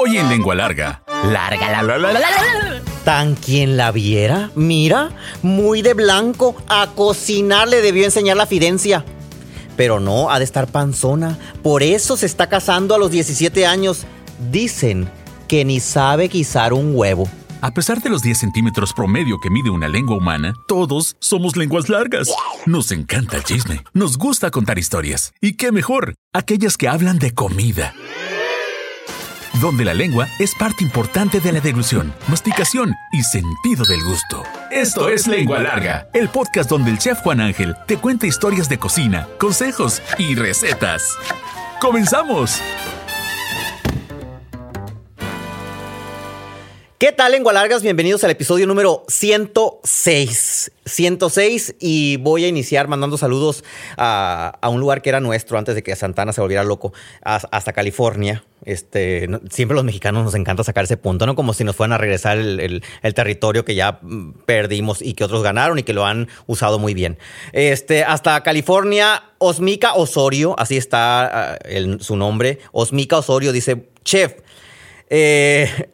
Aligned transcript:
Hoy 0.00 0.16
en 0.16 0.28
Lengua 0.28 0.54
Larga. 0.54 1.02
Larga 1.24 1.72
la, 1.72 1.82
la, 1.82 1.98
la, 1.98 2.12
la, 2.12 2.20
la. 2.20 2.82
Tan 3.04 3.34
quien 3.34 3.76
la 3.76 3.90
viera, 3.90 4.50
mira, 4.54 5.10
muy 5.42 5.82
de 5.82 5.94
blanco, 5.94 6.54
a 6.68 6.86
cocinar 6.94 7.66
le 7.66 7.82
debió 7.82 8.04
enseñar 8.04 8.36
la 8.36 8.46
fidencia. 8.46 9.04
Pero 9.76 9.98
no, 9.98 10.30
ha 10.30 10.38
de 10.38 10.44
estar 10.44 10.68
panzona, 10.68 11.36
por 11.64 11.82
eso 11.82 12.16
se 12.16 12.26
está 12.26 12.48
casando 12.48 12.94
a 12.94 12.98
los 12.98 13.10
17 13.10 13.66
años. 13.66 14.04
Dicen 14.52 15.10
que 15.48 15.64
ni 15.64 15.80
sabe 15.80 16.28
guisar 16.28 16.74
un 16.74 16.94
huevo. 16.94 17.28
A 17.60 17.72
pesar 17.72 18.00
de 18.00 18.08
los 18.08 18.22
10 18.22 18.38
centímetros 18.38 18.92
promedio 18.92 19.40
que 19.40 19.50
mide 19.50 19.70
una 19.70 19.88
lengua 19.88 20.16
humana, 20.16 20.54
todos 20.68 21.16
somos 21.18 21.56
lenguas 21.56 21.88
largas. 21.88 22.28
Nos 22.66 22.92
encanta 22.92 23.36
el 23.36 23.42
chisme, 23.42 23.82
nos 23.94 24.16
gusta 24.16 24.52
contar 24.52 24.78
historias. 24.78 25.32
Y 25.40 25.54
qué 25.54 25.72
mejor, 25.72 26.14
aquellas 26.32 26.76
que 26.76 26.86
hablan 26.86 27.18
de 27.18 27.32
comida. 27.34 27.94
Donde 29.60 29.84
la 29.84 29.94
lengua 29.94 30.28
es 30.38 30.54
parte 30.54 30.84
importante 30.84 31.40
de 31.40 31.50
la 31.50 31.60
deglución, 31.60 32.14
masticación 32.28 32.94
y 33.10 33.22
sentido 33.22 33.84
del 33.84 34.04
gusto. 34.04 34.44
Esto 34.70 35.08
es 35.08 35.26
Lengua 35.26 35.58
Larga, 35.58 36.06
el 36.12 36.28
podcast 36.28 36.70
donde 36.70 36.92
el 36.92 36.98
chef 36.98 37.18
Juan 37.22 37.40
Ángel 37.40 37.74
te 37.86 37.96
cuenta 37.96 38.26
historias 38.26 38.68
de 38.68 38.78
cocina, 38.78 39.26
consejos 39.38 40.00
y 40.16 40.36
recetas. 40.36 41.16
¡Comenzamos! 41.80 42.60
¿Qué 46.98 47.12
tal, 47.12 47.30
lengua 47.30 47.52
largas? 47.52 47.84
Bienvenidos 47.84 48.24
al 48.24 48.32
episodio 48.32 48.66
número 48.66 49.04
106. 49.06 50.72
106 50.84 51.76
y 51.78 52.16
voy 52.16 52.44
a 52.44 52.48
iniciar 52.48 52.88
mandando 52.88 53.16
saludos 53.16 53.62
a, 53.96 54.58
un 54.68 54.80
lugar 54.80 55.00
que 55.00 55.10
era 55.10 55.20
nuestro 55.20 55.58
antes 55.58 55.76
de 55.76 55.84
que 55.84 55.94
Santana 55.94 56.32
se 56.32 56.40
volviera 56.40 56.64
loco, 56.64 56.92
hasta 57.22 57.72
California. 57.72 58.42
Este, 58.64 59.28
siempre 59.48 59.76
los 59.76 59.84
mexicanos 59.84 60.24
nos 60.24 60.34
encanta 60.34 60.64
sacar 60.64 60.82
ese 60.82 60.96
punto, 60.96 61.24
¿no? 61.24 61.36
Como 61.36 61.54
si 61.54 61.62
nos 61.62 61.76
fueran 61.76 61.92
a 61.92 61.98
regresar 61.98 62.36
el 62.36 62.82
territorio 63.14 63.64
que 63.64 63.76
ya 63.76 64.00
mm, 64.02 64.32
perdimos 64.44 65.00
y 65.00 65.14
que 65.14 65.22
otros 65.22 65.44
ganaron 65.44 65.78
y 65.78 65.84
que 65.84 65.92
lo 65.92 66.04
han 66.04 66.26
usado 66.48 66.80
muy 66.80 66.94
bien. 66.94 67.16
Este, 67.52 68.02
hasta 68.02 68.42
California, 68.42 69.22
Osmica 69.38 69.94
Osorio, 69.94 70.56
así 70.58 70.76
está 70.76 71.52
ah, 71.52 71.58
el- 71.64 72.00
su 72.00 72.16
nombre. 72.16 72.58
Osmica 72.72 73.18
Osorio 73.18 73.52
dice, 73.52 73.86
chef, 74.02 74.34
eh, 75.10 75.90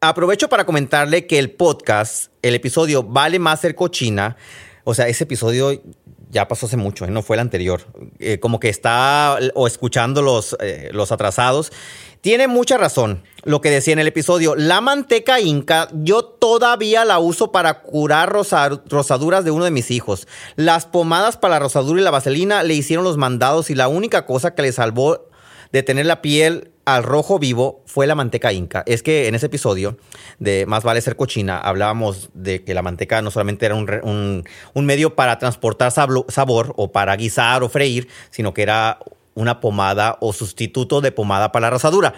Aprovecho 0.00 0.48
para 0.48 0.64
comentarle 0.64 1.26
que 1.26 1.40
el 1.40 1.50
podcast, 1.50 2.30
el 2.42 2.54
episodio 2.54 3.02
Vale 3.02 3.40
más 3.40 3.62
ser 3.62 3.74
cochina, 3.74 4.36
o 4.84 4.94
sea, 4.94 5.08
ese 5.08 5.24
episodio 5.24 5.82
ya 6.30 6.46
pasó 6.46 6.66
hace 6.66 6.76
mucho, 6.76 7.04
¿eh? 7.04 7.10
no 7.10 7.20
fue 7.22 7.34
el 7.34 7.40
anterior. 7.40 7.80
Eh, 8.20 8.38
como 8.38 8.60
que 8.60 8.68
está 8.68 9.40
o 9.54 9.66
escuchando 9.66 10.22
los, 10.22 10.56
eh, 10.60 10.90
los 10.92 11.10
atrasados. 11.10 11.72
Tiene 12.20 12.46
mucha 12.46 12.76
razón 12.78 13.24
lo 13.42 13.60
que 13.60 13.70
decía 13.70 13.92
en 13.92 13.98
el 13.98 14.06
episodio. 14.06 14.54
La 14.54 14.80
manteca 14.80 15.40
inca, 15.40 15.88
yo 15.92 16.22
todavía 16.22 17.04
la 17.04 17.18
uso 17.18 17.50
para 17.50 17.80
curar 17.82 18.30
rosa- 18.30 18.80
rosaduras 18.86 19.44
de 19.44 19.50
uno 19.50 19.64
de 19.64 19.72
mis 19.72 19.90
hijos. 19.90 20.28
Las 20.54 20.86
pomadas 20.86 21.36
para 21.36 21.54
la 21.54 21.58
rosadura 21.60 22.00
y 22.00 22.04
la 22.04 22.12
vaselina 22.12 22.62
le 22.62 22.74
hicieron 22.74 23.04
los 23.04 23.16
mandados 23.16 23.68
y 23.68 23.74
la 23.74 23.88
única 23.88 24.26
cosa 24.26 24.54
que 24.54 24.62
le 24.62 24.70
salvó 24.70 25.28
de 25.72 25.82
tener 25.82 26.06
la 26.06 26.22
piel 26.22 26.70
al 26.94 27.02
rojo 27.02 27.38
vivo 27.38 27.82
fue 27.86 28.06
la 28.06 28.14
manteca 28.14 28.52
inca. 28.52 28.82
Es 28.86 29.02
que 29.02 29.28
en 29.28 29.34
ese 29.34 29.46
episodio 29.46 29.96
de 30.38 30.66
Más 30.66 30.84
vale 30.84 31.00
ser 31.00 31.16
cochina 31.16 31.58
hablábamos 31.58 32.30
de 32.34 32.64
que 32.64 32.74
la 32.74 32.82
manteca 32.82 33.20
no 33.22 33.30
solamente 33.30 33.66
era 33.66 33.74
un, 33.74 33.88
un- 34.02 34.44
un 34.74 34.86
medio 34.86 35.14
para 35.14 35.38
transportar 35.38 35.90
sablo- 35.92 36.26
sabor 36.28 36.72
o 36.76 36.92
para 36.92 37.16
guisar 37.16 37.62
o 37.62 37.68
freír, 37.68 38.08
sino 38.30 38.54
que 38.54 38.62
era 38.62 38.98
una 39.34 39.60
pomada 39.60 40.16
o 40.20 40.32
sustituto 40.32 41.00
de 41.00 41.12
pomada 41.12 41.52
para 41.52 41.66
la 41.66 41.70
rosadura. 41.70 42.14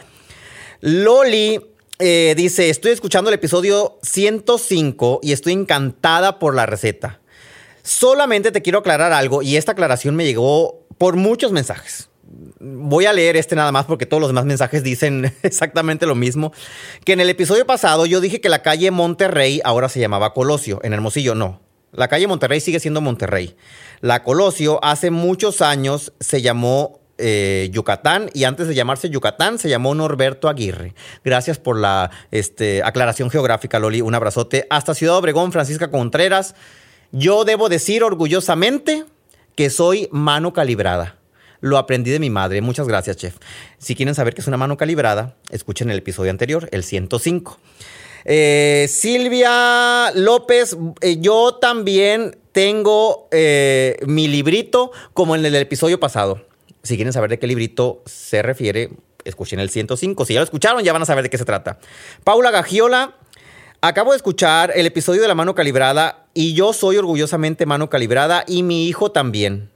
Loli 0.80 1.60
eh, 1.98 2.34
dice, 2.36 2.70
estoy 2.70 2.92
escuchando 2.92 3.30
el 3.30 3.34
episodio 3.34 3.98
105 4.02 5.20
y 5.22 5.32
estoy 5.32 5.52
encantada 5.52 6.38
por 6.38 6.54
la 6.54 6.66
receta. 6.66 7.20
Solamente 7.82 8.52
te 8.52 8.62
quiero 8.62 8.80
aclarar 8.80 9.12
algo 9.12 9.42
y 9.42 9.56
esta 9.56 9.72
aclaración 9.72 10.14
me 10.16 10.24
llegó 10.24 10.86
por 10.98 11.16
muchos 11.16 11.50
mensajes. 11.52 12.09
Voy 12.60 13.06
a 13.06 13.12
leer 13.12 13.36
este 13.36 13.56
nada 13.56 13.72
más 13.72 13.86
porque 13.86 14.06
todos 14.06 14.20
los 14.20 14.30
demás 14.30 14.44
mensajes 14.44 14.82
dicen 14.82 15.34
exactamente 15.42 16.06
lo 16.06 16.14
mismo. 16.14 16.52
Que 17.04 17.12
en 17.12 17.20
el 17.20 17.30
episodio 17.30 17.66
pasado 17.66 18.06
yo 18.06 18.20
dije 18.20 18.40
que 18.40 18.48
la 18.48 18.62
calle 18.62 18.90
Monterrey 18.90 19.60
ahora 19.64 19.88
se 19.88 20.00
llamaba 20.00 20.32
Colosio, 20.32 20.80
en 20.82 20.92
Hermosillo 20.92 21.34
no. 21.34 21.60
La 21.92 22.08
calle 22.08 22.28
Monterrey 22.28 22.60
sigue 22.60 22.78
siendo 22.78 23.00
Monterrey. 23.00 23.56
La 24.00 24.22
Colosio 24.22 24.78
hace 24.84 25.10
muchos 25.10 25.60
años 25.60 26.12
se 26.20 26.40
llamó 26.40 27.00
eh, 27.22 27.68
Yucatán 27.72 28.30
y 28.32 28.44
antes 28.44 28.66
de 28.66 28.74
llamarse 28.74 29.10
Yucatán 29.10 29.58
se 29.58 29.68
llamó 29.68 29.94
Norberto 29.94 30.48
Aguirre. 30.48 30.94
Gracias 31.22 31.58
por 31.58 31.78
la 31.78 32.10
este, 32.30 32.82
aclaración 32.82 33.28
geográfica, 33.28 33.78
Loli. 33.78 34.00
Un 34.00 34.14
abrazote. 34.14 34.66
Hasta 34.70 34.94
Ciudad 34.94 35.16
Obregón, 35.16 35.52
Francisca 35.52 35.90
Contreras. 35.90 36.54
Yo 37.12 37.44
debo 37.44 37.68
decir 37.68 38.04
orgullosamente 38.04 39.04
que 39.54 39.68
soy 39.68 40.08
mano 40.12 40.52
calibrada. 40.52 41.19
Lo 41.60 41.78
aprendí 41.78 42.10
de 42.10 42.18
mi 42.18 42.30
madre. 42.30 42.60
Muchas 42.60 42.88
gracias, 42.88 43.16
chef. 43.16 43.36
Si 43.78 43.94
quieren 43.94 44.14
saber 44.14 44.34
qué 44.34 44.40
es 44.40 44.46
una 44.46 44.56
mano 44.56 44.76
calibrada, 44.76 45.36
escuchen 45.50 45.90
el 45.90 45.98
episodio 45.98 46.30
anterior, 46.30 46.68
el 46.72 46.84
105. 46.84 47.58
Eh, 48.24 48.86
Silvia 48.88 50.12
López, 50.14 50.76
eh, 51.00 51.18
yo 51.20 51.54
también 51.54 52.36
tengo 52.52 53.28
eh, 53.30 53.98
mi 54.06 54.28
librito 54.28 54.90
como 55.14 55.34
en 55.34 55.44
el 55.44 55.54
episodio 55.56 56.00
pasado. 56.00 56.44
Si 56.82 56.96
quieren 56.96 57.12
saber 57.12 57.30
de 57.30 57.38
qué 57.38 57.46
librito 57.46 58.02
se 58.06 58.42
refiere, 58.42 58.90
escuchen 59.24 59.60
el 59.60 59.70
105. 59.70 60.24
Si 60.24 60.34
ya 60.34 60.40
lo 60.40 60.44
escucharon, 60.44 60.82
ya 60.82 60.92
van 60.92 61.02
a 61.02 61.06
saber 61.06 61.24
de 61.24 61.30
qué 61.30 61.38
se 61.38 61.44
trata. 61.44 61.78
Paula 62.24 62.50
Gagiola, 62.50 63.16
acabo 63.80 64.12
de 64.12 64.16
escuchar 64.16 64.72
el 64.74 64.86
episodio 64.86 65.22
de 65.22 65.28
la 65.28 65.34
mano 65.34 65.54
calibrada 65.54 66.26
y 66.34 66.54
yo 66.54 66.72
soy 66.72 66.96
orgullosamente 66.96 67.66
mano 67.66 67.90
calibrada 67.90 68.44
y 68.46 68.62
mi 68.62 68.88
hijo 68.88 69.12
también. 69.12 69.70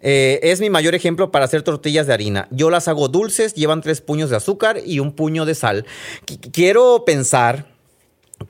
Eh, 0.00 0.38
es 0.42 0.60
mi 0.60 0.70
mayor 0.70 0.94
ejemplo 0.94 1.30
para 1.32 1.44
hacer 1.44 1.62
tortillas 1.62 2.06
de 2.06 2.12
harina. 2.14 2.46
Yo 2.50 2.70
las 2.70 2.86
hago 2.88 3.08
dulces, 3.08 3.54
llevan 3.54 3.80
tres 3.80 4.00
puños 4.00 4.30
de 4.30 4.36
azúcar 4.36 4.80
y 4.84 5.00
un 5.00 5.12
puño 5.12 5.44
de 5.44 5.54
sal. 5.54 5.86
Qu- 6.26 6.50
quiero 6.52 7.04
pensar 7.04 7.66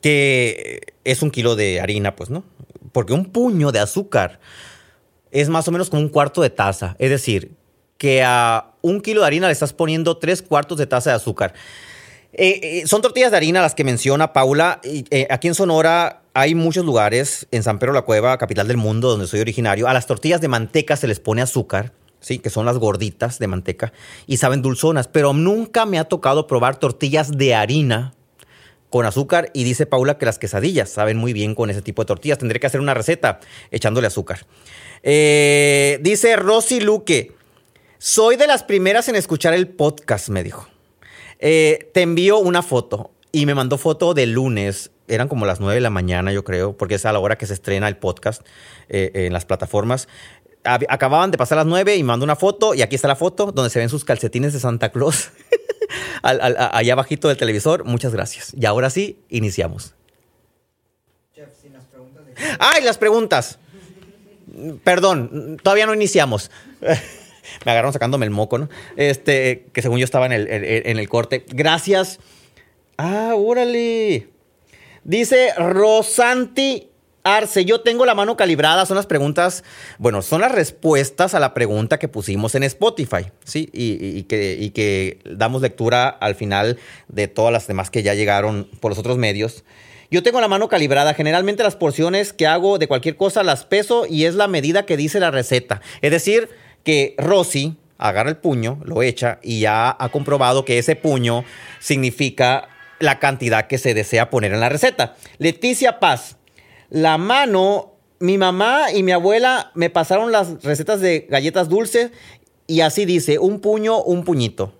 que 0.02 0.80
es 1.04 1.22
un 1.22 1.30
kilo 1.30 1.56
de 1.56 1.80
harina, 1.80 2.14
pues, 2.16 2.30
¿no? 2.30 2.44
Porque 2.92 3.12
un 3.12 3.26
puño 3.26 3.72
de 3.72 3.78
azúcar 3.80 4.40
es 5.30 5.48
más 5.48 5.66
o 5.68 5.70
menos 5.72 5.90
como 5.90 6.02
un 6.02 6.08
cuarto 6.08 6.42
de 6.42 6.50
taza. 6.50 6.96
Es 6.98 7.10
decir, 7.10 7.52
que 7.96 8.22
a 8.22 8.72
un 8.82 9.00
kilo 9.00 9.20
de 9.22 9.26
harina 9.26 9.46
le 9.46 9.52
estás 9.52 9.72
poniendo 9.72 10.18
tres 10.18 10.42
cuartos 10.42 10.78
de 10.78 10.86
taza 10.86 11.10
de 11.10 11.16
azúcar. 11.16 11.54
Eh, 12.32 12.60
eh, 12.62 12.86
son 12.86 13.00
tortillas 13.02 13.30
de 13.30 13.36
harina 13.38 13.62
las 13.62 13.74
que 13.74 13.84
menciona 13.84 14.32
Paula. 14.32 14.80
Eh, 14.84 15.26
aquí 15.30 15.48
en 15.48 15.54
Sonora 15.54 16.22
hay 16.38 16.54
muchos 16.54 16.84
lugares, 16.84 17.48
en 17.50 17.64
San 17.64 17.80
Pedro 17.80 17.92
la 17.92 18.02
Cueva, 18.02 18.38
capital 18.38 18.68
del 18.68 18.76
mundo, 18.76 19.10
donde 19.10 19.26
soy 19.26 19.40
originario. 19.40 19.88
A 19.88 19.92
las 19.92 20.06
tortillas 20.06 20.40
de 20.40 20.46
manteca 20.46 20.96
se 20.96 21.08
les 21.08 21.18
pone 21.18 21.42
azúcar, 21.42 21.92
¿sí? 22.20 22.38
que 22.38 22.48
son 22.48 22.64
las 22.64 22.78
gorditas 22.78 23.40
de 23.40 23.48
manteca, 23.48 23.92
y 24.28 24.36
saben 24.36 24.62
dulzonas. 24.62 25.08
Pero 25.08 25.32
nunca 25.32 25.84
me 25.84 25.98
ha 25.98 26.04
tocado 26.04 26.46
probar 26.46 26.76
tortillas 26.76 27.36
de 27.36 27.56
harina 27.56 28.14
con 28.88 29.04
azúcar. 29.04 29.50
Y 29.52 29.64
dice 29.64 29.86
Paula 29.86 30.16
que 30.16 30.26
las 30.26 30.38
quesadillas 30.38 30.88
saben 30.88 31.16
muy 31.16 31.32
bien 31.32 31.56
con 31.56 31.70
ese 31.70 31.82
tipo 31.82 32.02
de 32.02 32.06
tortillas. 32.06 32.38
Tendré 32.38 32.60
que 32.60 32.68
hacer 32.68 32.80
una 32.80 32.94
receta 32.94 33.40
echándole 33.72 34.06
azúcar. 34.06 34.46
Eh, 35.02 35.98
dice 36.02 36.36
Rosy 36.36 36.78
Luque. 36.78 37.32
Soy 37.98 38.36
de 38.36 38.46
las 38.46 38.62
primeras 38.62 39.08
en 39.08 39.16
escuchar 39.16 39.54
el 39.54 39.66
podcast, 39.66 40.28
me 40.28 40.44
dijo. 40.44 40.68
Eh, 41.40 41.90
te 41.92 42.02
envío 42.02 42.38
una 42.38 42.62
foto 42.62 43.10
y 43.32 43.44
me 43.44 43.56
mandó 43.56 43.76
foto 43.76 44.14
de 44.14 44.26
lunes. 44.26 44.92
Eran 45.08 45.28
como 45.28 45.46
las 45.46 45.60
9 45.60 45.74
de 45.74 45.80
la 45.80 45.90
mañana, 45.90 46.32
yo 46.32 46.44
creo, 46.44 46.76
porque 46.76 46.94
es 46.96 47.06
a 47.06 47.12
la 47.12 47.18
hora 47.18 47.36
que 47.38 47.46
se 47.46 47.54
estrena 47.54 47.88
el 47.88 47.96
podcast 47.96 48.42
eh, 48.88 49.10
en 49.14 49.32
las 49.32 49.44
plataformas. 49.44 50.08
Acababan 50.64 51.30
de 51.30 51.38
pasar 51.38 51.56
las 51.56 51.66
9 51.66 51.96
y 51.96 52.02
me 52.02 52.08
mandó 52.08 52.24
una 52.24 52.36
foto 52.36 52.74
y 52.74 52.82
aquí 52.82 52.94
está 52.94 53.08
la 53.08 53.16
foto 53.16 53.52
donde 53.52 53.70
se 53.70 53.78
ven 53.78 53.88
sus 53.88 54.04
calcetines 54.04 54.52
de 54.52 54.60
Santa 54.60 54.90
Claus 54.90 55.30
al- 56.22 56.40
al- 56.40 56.56
a- 56.58 56.76
allá 56.76 56.92
abajito 56.92 57.28
del 57.28 57.36
televisor. 57.36 57.84
Muchas 57.84 58.12
gracias. 58.12 58.52
Y 58.58 58.66
ahora 58.66 58.90
sí, 58.90 59.18
iniciamos. 59.30 59.94
¡Ay, 62.58 62.82
las 62.84 62.98
preguntas! 62.98 63.58
Perdón, 64.84 65.56
todavía 65.62 65.86
no 65.86 65.94
iniciamos. 65.94 66.50
Me 67.64 67.72
agarraron 67.72 67.92
sacándome 67.92 68.26
el 68.26 68.30
moco, 68.30 68.58
¿no? 68.58 68.68
Este, 68.96 69.66
que 69.72 69.80
según 69.82 69.98
yo 69.98 70.04
estaba 70.04 70.26
en 70.26 70.32
el, 70.32 70.48
en 70.50 70.98
el 70.98 71.08
corte. 71.08 71.46
Gracias. 71.48 72.18
Ah, 72.98 73.32
órale. 73.36 74.28
Dice 75.04 75.52
Rosanti 75.56 76.88
Arce, 77.24 77.64
yo 77.64 77.80
tengo 77.80 78.06
la 78.06 78.14
mano 78.14 78.36
calibrada, 78.36 78.86
son 78.86 78.96
las 78.96 79.06
preguntas, 79.06 79.64
bueno, 79.98 80.22
son 80.22 80.40
las 80.40 80.52
respuestas 80.52 81.34
a 81.34 81.40
la 81.40 81.52
pregunta 81.52 81.98
que 81.98 82.08
pusimos 82.08 82.54
en 82.54 82.62
Spotify, 82.62 83.30
¿sí? 83.44 83.68
Y, 83.72 84.22
que, 84.24 84.72
que 84.74 85.18
damos 85.24 85.62
lectura 85.62 86.08
al 86.08 86.34
final 86.34 86.78
de 87.08 87.28
todas 87.28 87.52
las 87.52 87.66
demás 87.66 87.90
que 87.90 88.02
ya 88.02 88.14
llegaron 88.14 88.68
por 88.80 88.92
los 88.92 88.98
otros 88.98 89.18
medios. 89.18 89.64
Yo 90.10 90.22
tengo 90.22 90.40
la 90.40 90.48
mano 90.48 90.68
calibrada, 90.68 91.12
generalmente 91.12 91.62
las 91.62 91.76
porciones 91.76 92.32
que 92.32 92.46
hago 92.46 92.78
de 92.78 92.88
cualquier 92.88 93.16
cosa 93.16 93.42
las 93.42 93.66
peso 93.66 94.06
y 94.08 94.24
es 94.24 94.34
la 94.34 94.48
medida 94.48 94.86
que 94.86 94.96
dice 94.96 95.20
la 95.20 95.30
receta. 95.30 95.82
Es 96.00 96.10
decir, 96.10 96.48
que 96.82 97.14
Rosy 97.18 97.76
agarra 97.98 98.30
el 98.30 98.38
puño, 98.38 98.80
lo 98.84 99.02
echa 99.02 99.38
y 99.42 99.60
ya 99.60 99.94
ha 99.98 100.08
comprobado 100.08 100.64
que 100.64 100.78
ese 100.78 100.96
puño 100.96 101.44
significa 101.78 102.68
la 103.00 103.18
cantidad 103.18 103.66
que 103.66 103.78
se 103.78 103.94
desea 103.94 104.30
poner 104.30 104.52
en 104.52 104.60
la 104.60 104.68
receta. 104.68 105.16
Leticia 105.38 106.00
Paz, 106.00 106.36
la 106.90 107.18
mano, 107.18 107.94
mi 108.20 108.38
mamá 108.38 108.92
y 108.92 109.02
mi 109.02 109.12
abuela 109.12 109.70
me 109.74 109.90
pasaron 109.90 110.32
las 110.32 110.62
recetas 110.62 111.00
de 111.00 111.26
galletas 111.28 111.68
dulces 111.68 112.10
y 112.66 112.80
así 112.80 113.04
dice, 113.04 113.38
un 113.38 113.60
puño, 113.60 114.02
un 114.02 114.24
puñito. 114.24 114.74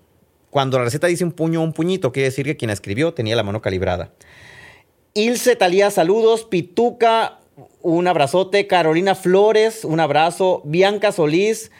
Cuando 0.49 0.77
la 0.77 0.85
receta 0.85 1.07
dice 1.07 1.23
un 1.23 1.31
puño, 1.31 1.61
un 1.61 1.73
puñito, 1.73 2.11
quiere 2.11 2.29
decir 2.29 2.45
que 2.45 2.57
quien 2.57 2.71
escribió 2.71 3.13
tenía 3.13 3.35
la 3.35 3.43
mano 3.43 3.61
calibrada. 3.61 4.11
Ilse 5.13 5.55
Talía, 5.55 5.91
saludos. 5.91 6.45
Pituca, 6.45 7.39
un 7.81 8.07
abrazote. 8.07 8.67
Carolina 8.67 9.15
Flores, 9.15 9.85
un 9.85 9.99
abrazo. 9.99 10.61
Bianca 10.65 11.11
Solís, 11.11 11.71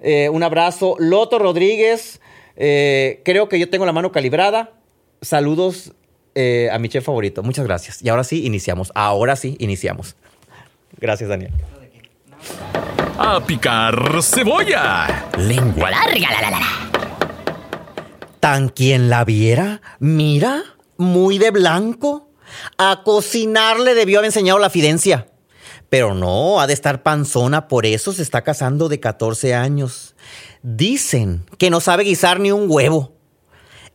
eh, 0.00 0.28
un 0.28 0.42
abrazo. 0.42 0.96
Loto 0.98 1.38
Rodríguez, 1.38 2.20
eh, 2.56 3.22
creo 3.24 3.48
que 3.48 3.58
yo 3.58 3.70
tengo 3.70 3.86
la 3.86 3.92
mano 3.92 4.12
calibrada. 4.12 4.72
Saludos 5.22 5.92
eh, 6.34 6.68
a 6.72 6.78
mi 6.80 6.88
chef 6.88 7.04
favorito. 7.04 7.44
Muchas 7.44 7.64
gracias. 7.64 8.02
Y 8.02 8.08
ahora 8.08 8.24
sí, 8.24 8.44
iniciamos. 8.44 8.90
Ahora 8.94 9.36
sí, 9.36 9.56
iniciamos. 9.60 10.16
Gracias, 10.98 11.30
Daniel. 11.30 11.52
A 13.18 13.40
picar 13.46 14.20
cebolla. 14.20 15.28
Lengua 15.38 15.90
larga, 15.90 16.30
la, 16.32 16.40
la, 16.40 16.50
la. 16.50 16.60
Tan 18.40 18.68
quien 18.68 19.08
la 19.08 19.24
viera, 19.24 19.80
mira, 20.00 20.64
muy 20.96 21.38
de 21.38 21.52
blanco. 21.52 22.28
A 22.76 23.02
cocinar 23.04 23.78
le 23.78 23.94
debió 23.94 24.18
haber 24.18 24.26
enseñado 24.28 24.58
la 24.58 24.70
fidencia. 24.70 25.28
Pero 25.88 26.14
no, 26.14 26.60
ha 26.60 26.66
de 26.66 26.72
estar 26.72 27.04
panzona, 27.04 27.68
por 27.68 27.86
eso 27.86 28.12
se 28.12 28.22
está 28.22 28.42
casando 28.42 28.88
de 28.88 28.98
14 28.98 29.54
años. 29.54 30.16
Dicen 30.62 31.44
que 31.58 31.70
no 31.70 31.80
sabe 31.80 32.02
guisar 32.02 32.40
ni 32.40 32.50
un 32.50 32.64
huevo. 32.68 33.12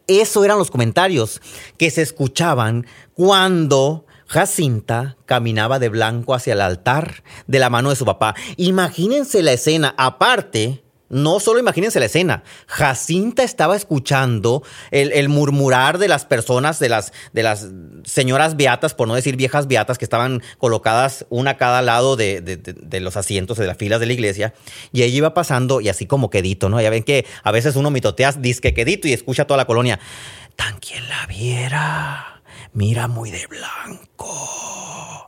Eso 0.07 0.43
eran 0.45 0.57
los 0.57 0.71
comentarios 0.71 1.41
que 1.77 1.91
se 1.91 2.01
escuchaban 2.01 2.87
cuando 3.13 4.05
Jacinta 4.27 5.17
caminaba 5.25 5.79
de 5.79 5.89
blanco 5.89 6.33
hacia 6.33 6.53
el 6.53 6.61
altar 6.61 7.23
de 7.47 7.59
la 7.59 7.69
mano 7.69 7.89
de 7.89 7.95
su 7.95 8.05
papá. 8.05 8.35
Imagínense 8.57 9.41
la 9.41 9.53
escena. 9.53 9.93
Aparte, 9.97 10.83
no 11.09 11.39
solo 11.39 11.59
imagínense 11.59 11.99
la 11.99 12.07
escena. 12.07 12.43
Jacinta 12.67 13.43
estaba 13.43 13.75
escuchando 13.75 14.63
el, 14.91 15.29
murmurar 15.29 15.97
de 15.97 16.07
las 16.07 16.25
personas, 16.25 16.79
de 16.79 16.89
las, 16.89 17.13
de 17.33 17.43
las 17.43 17.67
señoras 18.03 18.55
beatas, 18.55 18.93
por 18.93 19.07
no 19.07 19.15
decir 19.15 19.35
viejas 19.35 19.67
beatas, 19.67 19.97
que 19.97 20.05
estaban 20.05 20.41
colocadas 20.57 21.25
una 21.29 21.51
a 21.51 21.57
cada 21.57 21.81
lado 21.81 22.15
de, 22.15 22.41
de, 22.41 22.99
los 22.99 23.17
asientos, 23.17 23.57
de 23.57 23.67
las 23.67 23.77
filas 23.77 23.99
de 23.99 24.05
la 24.05 24.13
iglesia. 24.13 24.53
Y 24.91 25.03
ella 25.03 25.17
iba 25.17 25.33
pasando 25.33 25.81
y 25.81 25.89
así 25.89 26.05
como 26.05 26.29
quedito, 26.29 26.69
¿no? 26.69 26.81
Ya 26.81 26.89
ven 26.89 27.03
que 27.03 27.25
a 27.43 27.51
veces 27.51 27.75
uno 27.75 27.89
mitotea 27.89 28.31
disque 28.33 28.73
quedito 28.73 29.07
y 29.07 29.13
escucha 29.13 29.45
toda 29.45 29.57
la 29.57 29.65
colonia. 29.65 29.99
Tan 30.55 30.79
quien 30.79 31.07
la 31.07 31.25
viera, 31.27 32.41
mira 32.73 33.07
muy 33.07 33.31
de 33.31 33.45
blanco. 33.47 35.26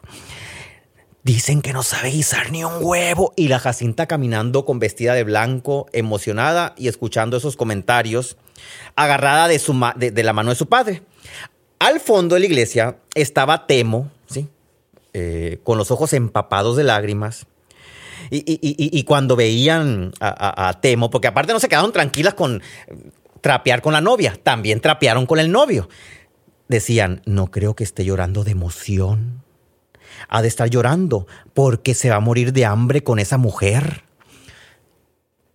Dicen 1.23 1.61
que 1.61 1.73
no 1.73 1.83
sabe 1.83 2.11
guisar 2.11 2.51
ni 2.51 2.63
un 2.63 2.77
huevo. 2.79 3.33
Y 3.35 3.49
la 3.49 3.59
Jacinta 3.59 4.07
caminando 4.07 4.65
con 4.65 4.79
vestida 4.79 5.13
de 5.13 5.23
blanco, 5.23 5.87
emocionada 5.91 6.73
y 6.77 6.87
escuchando 6.87 7.37
esos 7.37 7.57
comentarios, 7.57 8.37
agarrada 8.95 9.47
de, 9.47 10.23
la 10.23 10.33
mano 10.33 10.51
de 10.51 10.55
su 10.55 10.67
padre. 10.67 11.03
Al 11.79 11.99
fondo 11.99 12.35
de 12.35 12.41
la 12.41 12.45
iglesia 12.45 12.97
estaba 13.15 13.67
Temo, 13.67 14.11
¿sí? 14.27 14.47
Eh, 15.13 15.59
con 15.63 15.77
los 15.77 15.91
ojos 15.91 16.13
empapados 16.13 16.77
de 16.77 16.83
lágrimas. 16.83 17.45
Y, 18.31 19.03
cuando 19.03 19.35
veían 19.35 20.11
a, 20.19 20.69
a, 20.69 20.81
Temo, 20.81 21.09
porque 21.09 21.27
aparte 21.27 21.51
no 21.51 21.59
se 21.59 21.67
quedaron 21.67 21.91
tranquilas 21.91 22.35
con 22.35 22.61
trapear 23.41 23.81
con 23.81 23.93
la 23.93 24.01
novia, 24.01 24.37
también 24.43 24.81
trapearon 24.81 25.25
con 25.25 25.39
el 25.39 25.51
novio. 25.51 25.89
Decían, 26.67 27.21
no 27.25 27.49
creo 27.49 27.75
que 27.75 27.83
esté 27.83 28.05
llorando 28.05 28.43
de 28.43 28.51
emoción 28.51 29.41
ha 30.27 30.41
de 30.41 30.47
estar 30.47 30.69
llorando 30.69 31.27
porque 31.53 31.93
se 31.93 32.09
va 32.09 32.17
a 32.17 32.21
morir 32.21 32.53
de 32.53 32.65
hambre 32.65 33.03
con 33.03 33.19
esa 33.19 33.37
mujer. 33.37 34.03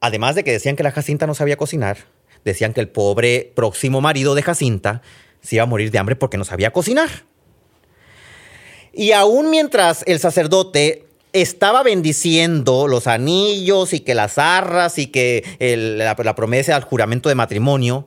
Además 0.01 0.35
de 0.35 0.45
que 0.45 0.53
decían 0.53 0.77
que 0.77 0.83
la 0.83 0.91
Jacinta 0.93 1.27
no 1.27 1.35
sabía 1.35 1.57
cocinar, 1.57 1.99
decían 2.45 2.75
que 2.75 2.81
el 2.81 2.89
pobre 2.89 3.53
próximo 3.55 4.01
marido 4.01 4.35
de 4.35 4.43
Jacinta 4.43 5.03
se 5.41 5.57
iba 5.57 5.65
a 5.65 5.67
morir 5.67 5.91
de 5.91 5.99
hambre 5.99 6.17
porque 6.17 6.39
no 6.39 6.45
sabía 6.45 6.73
cocinar. 6.73 7.09
Y 8.93 9.13
aún 9.13 9.51
mientras 9.51 10.05
el 10.07 10.21
sacerdote 10.21 11.07
estaba 11.33 11.83
bendiciendo 11.83 12.87
los 12.87 13.07
anillos 13.09 13.93
y 13.93 14.01
que 14.01 14.15
las 14.15 14.39
arras 14.39 14.99
y 14.99 15.09
que 15.09 15.43
la, 15.99 16.15
la 16.17 16.35
promesa 16.35 16.77
al 16.77 16.85
juramento 16.85 17.29
de 17.29 17.35
matrimonio, 17.35 18.07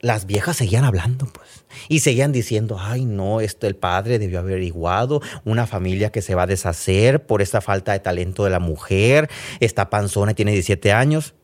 las 0.00 0.26
viejas 0.26 0.56
seguían 0.56 0.84
hablando, 0.84 1.26
pues. 1.26 1.45
Y 1.88 2.00
seguían 2.00 2.32
diciendo, 2.32 2.78
ay, 2.80 3.04
no, 3.04 3.40
esto 3.40 3.66
el 3.66 3.76
padre 3.76 4.18
debió 4.18 4.40
averiguado, 4.40 5.20
una 5.44 5.66
familia 5.66 6.10
que 6.10 6.22
se 6.22 6.34
va 6.34 6.42
a 6.42 6.46
deshacer 6.46 7.26
por 7.26 7.42
esta 7.42 7.60
falta 7.60 7.92
de 7.92 8.00
talento 8.00 8.44
de 8.44 8.50
la 8.50 8.60
mujer, 8.60 9.28
esta 9.60 9.90
panzona 9.90 10.34
tiene 10.34 10.52
17 10.52 10.92
años. 10.92 11.34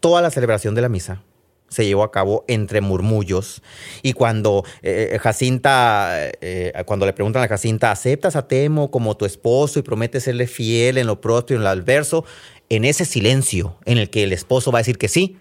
Toda 0.00 0.22
la 0.22 0.30
celebración 0.30 0.74
de 0.74 0.82
la 0.82 0.88
misa 0.88 1.22
se 1.68 1.84
llevó 1.84 2.02
a 2.02 2.10
cabo 2.10 2.44
entre 2.48 2.80
murmullos. 2.80 3.62
Y 4.02 4.12
cuando 4.12 4.64
eh, 4.82 5.10
eh, 5.12 5.18
Jacinta, 5.18 6.10
eh, 6.40 6.72
cuando 6.86 7.06
le 7.06 7.12
preguntan 7.12 7.42
a 7.42 7.48
Jacinta, 7.48 7.90
¿aceptas 7.90 8.36
a 8.36 8.48
Temo 8.48 8.90
como 8.90 9.16
tu 9.16 9.24
esposo 9.24 9.78
y 9.78 9.82
prometes 9.82 10.24
serle 10.24 10.46
fiel 10.46 10.98
en 10.98 11.06
lo 11.06 11.20
próspero 11.20 11.56
y 11.56 11.58
en 11.58 11.64
lo 11.64 11.70
adverso? 11.70 12.24
En 12.70 12.84
ese 12.84 13.04
silencio 13.04 13.76
en 13.84 13.98
el 13.98 14.10
que 14.10 14.24
el 14.24 14.32
esposo 14.32 14.72
va 14.72 14.78
a 14.78 14.82
decir 14.82 14.98
que 14.98 15.08
sí, 15.08 15.38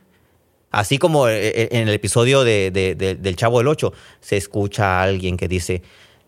Así 0.71 0.97
como 0.97 1.27
eh, 1.27 1.47
eh, 1.47 1.69
en 1.71 1.87
el 1.87 1.93
episodio 1.93 2.43
de, 2.43 2.71
del 2.71 3.35
Chavo 3.35 3.59
del 3.59 3.67
Ocho, 3.67 3.93
se 4.19 4.37
escucha 4.37 4.99
a 4.99 5.03
alguien 5.03 5.37
que 5.37 5.47
dice, 5.47 5.81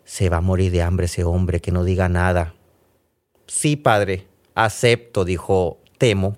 se 0.04 0.28
va 0.28 0.38
a 0.38 0.40
morir 0.40 0.72
de 0.72 0.82
hambre 0.82 1.06
ese 1.06 1.24
hombre, 1.24 1.60
que 1.60 1.72
no 1.72 1.84
diga 1.84 2.08
nada. 2.08 2.54
Sí, 3.46 3.76
padre, 3.76 4.26
acepto, 4.54 5.24
dijo 5.24 5.78
Temo. 5.98 6.36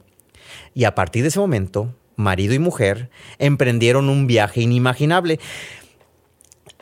Y 0.74 0.84
a 0.84 0.94
partir 0.94 1.22
de 1.22 1.28
ese 1.28 1.38
momento, 1.38 1.94
marido 2.16 2.54
y 2.54 2.58
mujer 2.58 3.10
emprendieron 3.38 4.08
un 4.08 4.26
viaje 4.26 4.62
inimaginable. 4.62 5.38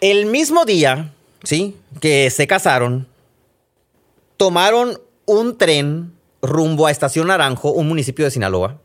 El 0.00 0.26
mismo 0.26 0.64
día, 0.64 1.12
¿sí? 1.42 1.76
Que 2.00 2.30
se 2.30 2.46
casaron, 2.46 3.06
tomaron 4.36 4.98
un 5.26 5.58
tren 5.58 6.12
rumbo 6.40 6.86
a 6.86 6.90
Estación 6.90 7.28
Naranjo, 7.28 7.72
un 7.72 7.88
municipio 7.88 8.24
de 8.24 8.30
Sinaloa 8.30 8.80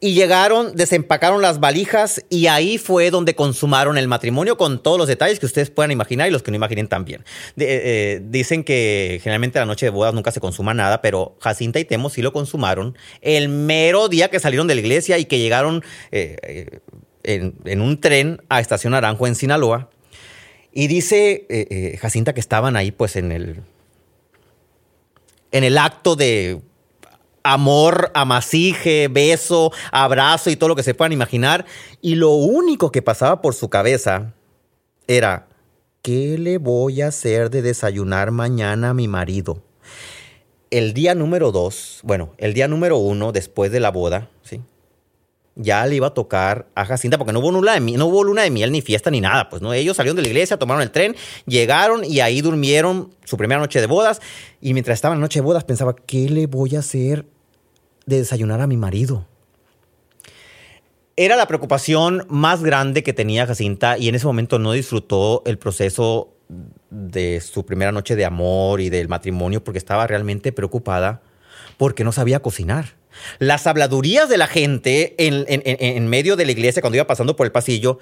y 0.00 0.14
llegaron, 0.14 0.74
desempacaron 0.74 1.42
las 1.42 1.60
valijas 1.60 2.24
y 2.30 2.46
ahí 2.46 2.78
fue 2.78 3.10
donde 3.10 3.34
consumaron 3.34 3.98
el 3.98 4.08
matrimonio 4.08 4.56
con 4.56 4.82
todos 4.82 4.96
los 4.96 5.06
detalles 5.06 5.38
que 5.38 5.44
ustedes 5.46 5.70
puedan 5.70 5.90
imaginar 5.90 6.26
y 6.26 6.30
los 6.30 6.42
que 6.42 6.50
no 6.50 6.56
imaginen 6.56 6.88
también. 6.88 7.20
Eh, 7.58 7.66
eh, 7.66 8.22
dicen 8.24 8.64
que 8.64 9.20
generalmente 9.22 9.58
la 9.58 9.66
noche 9.66 9.86
de 9.86 9.90
bodas 9.90 10.14
nunca 10.14 10.32
se 10.32 10.40
consuma 10.40 10.72
nada, 10.72 11.02
pero 11.02 11.36
Jacinta 11.40 11.78
y 11.78 11.84
Temo 11.84 12.08
sí 12.08 12.22
lo 12.22 12.32
consumaron 12.32 12.96
el 13.20 13.50
mero 13.50 14.08
día 14.08 14.30
que 14.30 14.40
salieron 14.40 14.66
de 14.66 14.74
la 14.74 14.80
iglesia 14.80 15.18
y 15.18 15.26
que 15.26 15.38
llegaron 15.38 15.84
eh, 16.12 16.80
en, 17.22 17.80
un 17.82 18.00
tren 18.00 18.40
a 18.48 18.60
Estación 18.60 18.92
Naranjo 18.92 19.26
en 19.26 19.34
Sinaloa. 19.34 19.90
Y 20.72 20.86
dice 20.86 21.98
Jacinta 22.00 22.32
que 22.32 22.40
estaban 22.40 22.76
ahí 22.76 22.92
pues 22.92 23.16
en 23.16 23.32
el, 23.32 23.56
en 25.50 25.64
el 25.64 25.76
acto 25.76 26.14
de 26.14 26.60
amor, 27.42 28.10
amasije, 28.14 29.08
beso, 29.08 29.72
abrazo 29.92 30.50
y 30.50 30.56
todo 30.56 30.68
lo 30.70 30.76
que 30.76 30.82
se 30.82 30.94
puedan 30.94 31.12
imaginar. 31.12 31.66
Y 32.00 32.14
lo 32.14 32.30
único 32.30 32.90
que 32.92 33.02
pasaba 33.02 33.40
por 33.40 33.54
su 33.54 33.68
cabeza 33.68 34.34
era, 35.06 35.48
¿qué 36.02 36.38
le 36.38 36.58
voy 36.58 37.02
a 37.02 37.08
hacer 37.08 37.50
de 37.50 37.62
desayunar 37.62 38.30
mañana 38.30 38.90
a 38.90 38.94
mi 38.94 39.08
marido? 39.08 39.62
El 40.70 40.94
día 40.94 41.14
número 41.14 41.50
dos, 41.50 42.00
bueno, 42.04 42.32
el 42.38 42.54
día 42.54 42.68
número 42.68 42.96
uno 42.98 43.32
después 43.32 43.72
de 43.72 43.80
la 43.80 43.90
boda, 43.90 44.30
¿sí? 44.42 44.60
Ya 45.56 45.84
le 45.86 45.96
iba 45.96 46.08
a 46.08 46.14
tocar 46.14 46.68
a 46.74 46.84
Jacinta 46.84 47.18
porque 47.18 47.32
no 47.32 47.40
hubo, 47.40 47.50
luna 47.50 47.74
de 47.74 47.80
miel, 47.80 47.98
no 47.98 48.06
hubo 48.06 48.24
luna 48.24 48.42
de 48.42 48.50
miel 48.50 48.72
ni 48.72 48.80
fiesta 48.82 49.10
ni 49.10 49.20
nada. 49.20 49.48
Pues 49.48 49.60
no, 49.60 49.72
ellos 49.72 49.96
salieron 49.96 50.16
de 50.16 50.22
la 50.22 50.28
iglesia, 50.28 50.58
tomaron 50.58 50.82
el 50.82 50.90
tren, 50.90 51.16
llegaron 51.46 52.04
y 52.04 52.20
ahí 52.20 52.40
durmieron 52.40 53.14
su 53.24 53.36
primera 53.36 53.60
noche 53.60 53.80
de 53.80 53.86
bodas. 53.86 54.20
Y 54.60 54.72
mientras 54.72 54.94
estaba 54.94 55.14
en 55.14 55.20
la 55.20 55.24
noche 55.24 55.40
de 55.40 55.44
bodas 55.44 55.64
pensaba, 55.64 55.94
¿qué 55.94 56.28
le 56.30 56.46
voy 56.46 56.76
a 56.76 56.78
hacer 56.78 57.26
de 58.10 58.18
desayunar 58.18 58.60
a 58.60 58.66
mi 58.66 58.76
marido. 58.76 59.26
Era 61.16 61.36
la 61.36 61.46
preocupación 61.46 62.26
más 62.28 62.62
grande 62.62 63.02
que 63.02 63.12
tenía 63.12 63.46
Jacinta 63.46 63.98
y 63.98 64.08
en 64.08 64.14
ese 64.14 64.26
momento 64.26 64.58
no 64.58 64.72
disfrutó 64.72 65.42
el 65.46 65.58
proceso 65.58 66.34
de 66.90 67.40
su 67.40 67.64
primera 67.64 67.92
noche 67.92 68.16
de 68.16 68.24
amor 68.24 68.80
y 68.80 68.90
del 68.90 69.08
matrimonio 69.08 69.62
porque 69.62 69.78
estaba 69.78 70.06
realmente 70.06 70.52
preocupada 70.52 71.22
porque 71.76 72.04
no 72.04 72.12
sabía 72.12 72.40
cocinar. 72.40 72.99
Las 73.38 73.66
habladurías 73.66 74.28
de 74.28 74.38
la 74.38 74.46
gente 74.46 75.14
en, 75.18 76.06
medio 76.08 76.36
de 76.36 76.46
la 76.46 76.52
iglesia 76.52 76.82
cuando 76.82 76.96
iba 76.96 77.06
pasando 77.06 77.36
por 77.36 77.46
el 77.46 77.52
pasillo 77.52 77.98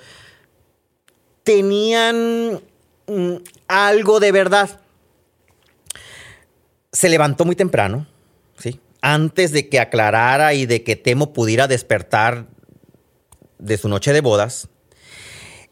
tenían 1.42 2.60
mm, 3.06 3.34
algo 3.68 4.20
de 4.20 4.32
verdad. 4.32 4.80
Se 6.92 7.08
levantó 7.08 7.44
muy 7.44 7.56
temprano, 7.56 8.06
¿sí? 8.58 8.80
antes 9.00 9.52
de 9.52 9.68
que 9.68 9.80
aclarara 9.80 10.54
y 10.54 10.66
de 10.66 10.82
que 10.82 10.96
Temo 10.96 11.32
pudiera 11.32 11.66
despertar 11.66 12.46
de 13.58 13.78
su 13.78 13.88
noche 13.88 14.12
de 14.12 14.20
bodas. 14.20 14.68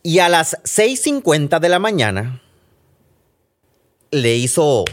Y 0.02 0.20
a 0.20 0.28
las 0.28 0.56
6.50 0.62 1.58
de 1.58 1.68
la 1.68 1.78
mañana 1.78 2.40
le 4.10 4.36
hizo 4.36 4.84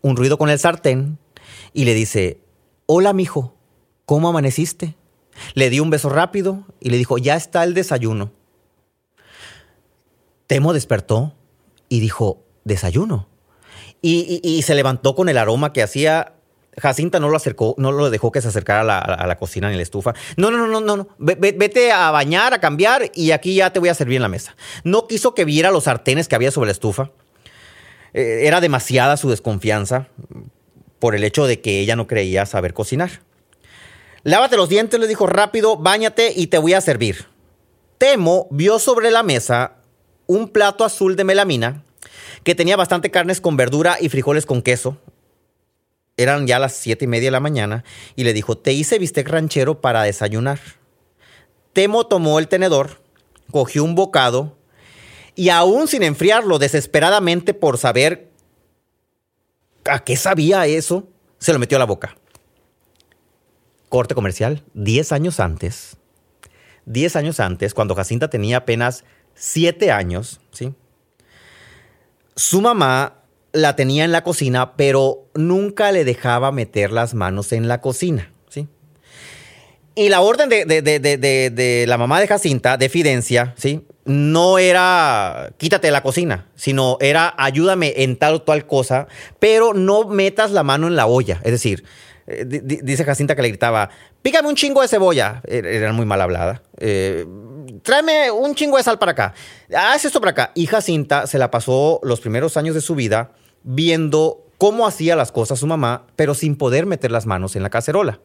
un 0.00 0.16
ruido 0.16 0.36
con 0.36 0.50
el 0.50 0.58
sartén 0.58 1.18
y 1.72 1.84
le 1.84 1.94
dice, 1.94 2.40
hola 2.86 3.12
mijo, 3.12 3.54
¿cómo 4.06 4.28
amaneciste? 4.28 4.96
Le 5.54 5.70
dio 5.70 5.82
un 5.82 5.90
beso 5.90 6.08
rápido 6.08 6.64
y 6.80 6.90
le 6.90 6.96
dijo, 6.96 7.18
ya 7.18 7.36
está 7.36 7.64
el 7.64 7.74
desayuno. 7.74 8.32
Temo 10.46 10.72
despertó 10.72 11.34
y 11.88 12.00
dijo, 12.00 12.44
desayuno. 12.64 13.28
Y, 14.04 14.62
se 14.62 14.74
levantó 14.74 15.14
con 15.14 15.28
el 15.28 15.38
aroma 15.38 15.72
que 15.72 15.82
hacía. 15.82 16.34
Jacinta 16.76 17.20
no 17.20 17.28
lo 17.28 17.36
acercó, 17.36 17.74
no 17.78 17.92
lo 17.92 18.10
dejó 18.10 18.32
que 18.32 18.40
se 18.40 18.48
acercara 18.48 18.80
a 18.80 19.26
la, 19.26 19.36
cocina 19.36 19.70
ni 19.70 19.76
la 19.76 19.82
estufa. 19.82 20.14
No, 20.36 20.50
no, 20.50 20.66
no, 20.66 20.80
no, 20.80 20.96
no. 20.96 21.08
Vete 21.18 21.92
a 21.92 22.10
bañar, 22.10 22.54
a 22.54 22.60
cambiar 22.60 23.12
y 23.14 23.30
aquí 23.30 23.54
ya 23.54 23.72
te 23.72 23.78
voy 23.78 23.90
a 23.90 23.94
servir 23.94 24.16
en 24.16 24.22
la 24.22 24.28
mesa. 24.28 24.56
No 24.82 25.06
quiso 25.06 25.34
que 25.34 25.44
viera 25.44 25.70
los 25.70 25.84
sartenes 25.84 26.28
que 26.28 26.34
había 26.34 26.50
sobre 26.50 26.66
la 26.66 26.72
estufa. 26.72 27.12
Eh, 28.14 28.42
era 28.44 28.60
demasiada 28.60 29.16
su 29.16 29.30
desconfianza 29.30 30.08
por 30.98 31.14
el 31.14 31.24
hecho 31.24 31.46
de 31.46 31.60
que 31.60 31.80
ella 31.80 31.94
no 31.94 32.06
creía 32.06 32.46
saber 32.46 32.74
cocinar. 32.74 33.20
Lávate 34.24 34.56
los 34.56 34.68
dientes, 34.68 35.00
le 35.00 35.08
dijo 35.08 35.26
rápido, 35.26 35.76
bañate 35.76 36.32
y 36.34 36.46
te 36.46 36.58
voy 36.58 36.74
a 36.74 36.80
servir. 36.80 37.26
Temo 37.98 38.46
vio 38.50 38.78
sobre 38.78 39.10
la 39.10 39.22
mesa 39.22 39.76
un 40.26 40.48
plato 40.48 40.84
azul 40.84 41.16
de 41.16 41.24
melamina 41.24 41.84
que 42.44 42.54
tenía 42.54 42.76
bastante 42.76 43.10
carnes 43.10 43.40
con 43.40 43.56
verdura 43.56 43.96
y 44.00 44.08
frijoles 44.08 44.46
con 44.46 44.62
queso. 44.62 44.96
Eran 46.16 46.46
ya 46.46 46.58
las 46.58 46.74
siete 46.74 47.06
y 47.06 47.08
media 47.08 47.28
de 47.28 47.32
la 47.32 47.40
mañana 47.40 47.84
y 48.14 48.24
le 48.24 48.32
dijo, 48.32 48.56
te 48.56 48.72
hice 48.72 48.98
bistec 48.98 49.28
ranchero 49.28 49.80
para 49.80 50.02
desayunar. 50.02 50.60
Temo 51.72 52.06
tomó 52.06 52.38
el 52.38 52.48
tenedor, 52.48 53.00
cogió 53.50 53.82
un 53.82 53.94
bocado 53.94 54.56
y 55.34 55.48
aún 55.48 55.88
sin 55.88 56.02
enfriarlo 56.02 56.58
desesperadamente 56.58 57.54
por 57.54 57.78
saber 57.78 58.30
a 59.84 60.04
qué 60.04 60.16
sabía 60.16 60.66
eso, 60.66 61.08
se 61.38 61.52
lo 61.52 61.58
metió 61.58 61.76
a 61.76 61.80
la 61.80 61.86
boca. 61.86 62.16
Corte 63.92 64.14
comercial, 64.14 64.64
diez 64.72 65.12
años 65.12 65.38
antes, 65.38 65.98
diez 66.86 67.14
años 67.14 67.40
antes, 67.40 67.74
cuando 67.74 67.94
Jacinta 67.94 68.30
tenía 68.30 68.56
apenas 68.56 69.04
siete 69.34 69.92
años, 69.92 70.40
¿sí? 70.50 70.72
Su 72.34 72.62
mamá 72.62 73.18
la 73.52 73.76
tenía 73.76 74.06
en 74.06 74.12
la 74.12 74.24
cocina, 74.24 74.76
pero 74.76 75.28
nunca 75.34 75.92
le 75.92 76.06
dejaba 76.06 76.52
meter 76.52 76.90
las 76.90 77.12
manos 77.12 77.52
en 77.52 77.68
la 77.68 77.82
cocina. 77.82 78.32
¿sí? 78.48 78.66
Y 79.94 80.08
la 80.08 80.22
orden 80.22 80.48
de, 80.48 81.84
la 81.86 81.98
mamá 81.98 82.18
de 82.18 82.28
Jacinta, 82.28 82.78
de 82.78 82.88
Fidencia, 82.88 83.54
¿sí? 83.58 83.84
No 84.04 84.58
era 84.58 85.52
quítate 85.58 85.88
de 85.88 85.92
la 85.92 86.02
cocina, 86.02 86.46
sino 86.54 86.96
era 87.00 87.34
ayúdame 87.38 87.94
en 87.98 88.16
tal 88.16 88.34
o 88.34 88.42
tal 88.42 88.66
cosa, 88.66 89.06
pero 89.38 89.74
no 89.74 90.08
metas 90.08 90.50
la 90.50 90.62
mano 90.62 90.86
en 90.86 90.96
la 90.96 91.06
olla. 91.06 91.40
Es 91.44 91.52
decir, 91.52 91.84
eh, 92.26 92.44
dice 92.46 93.04
Jacinta 93.04 93.36
que 93.36 93.42
le 93.42 93.48
gritaba, 93.48 93.90
pícame 94.22 94.48
un 94.48 94.54
chingo 94.54 94.82
de 94.82 94.88
cebolla. 94.88 95.42
E-, 95.46 95.62
era 95.64 95.92
muy 95.92 96.06
mal 96.06 96.20
hablada. 96.20 96.62
Eh, 96.78 97.26
tráeme 97.82 98.30
un 98.30 98.54
chingo 98.54 98.76
de 98.76 98.82
sal 98.82 98.98
para 98.98 99.12
acá. 99.12 99.34
Haz 99.74 100.04
esto 100.04 100.20
para 100.20 100.32
acá. 100.32 100.52
Y 100.54 100.66
Jacinta 100.66 101.26
se 101.26 101.38
la 101.38 101.50
pasó 101.50 102.00
los 102.02 102.20
primeros 102.20 102.56
años 102.56 102.74
de 102.74 102.80
su 102.80 102.94
vida 102.94 103.32
viendo 103.62 104.46
cómo 104.58 104.86
hacía 104.86 105.16
las 105.16 105.32
cosas 105.32 105.58
su 105.58 105.66
mamá, 105.66 106.06
pero 106.16 106.34
sin 106.34 106.56
poder 106.56 106.86
meter 106.86 107.10
las 107.10 107.26
manos 107.26 107.56
en 107.56 107.62
la 107.62 107.70
cacerola 107.70 108.20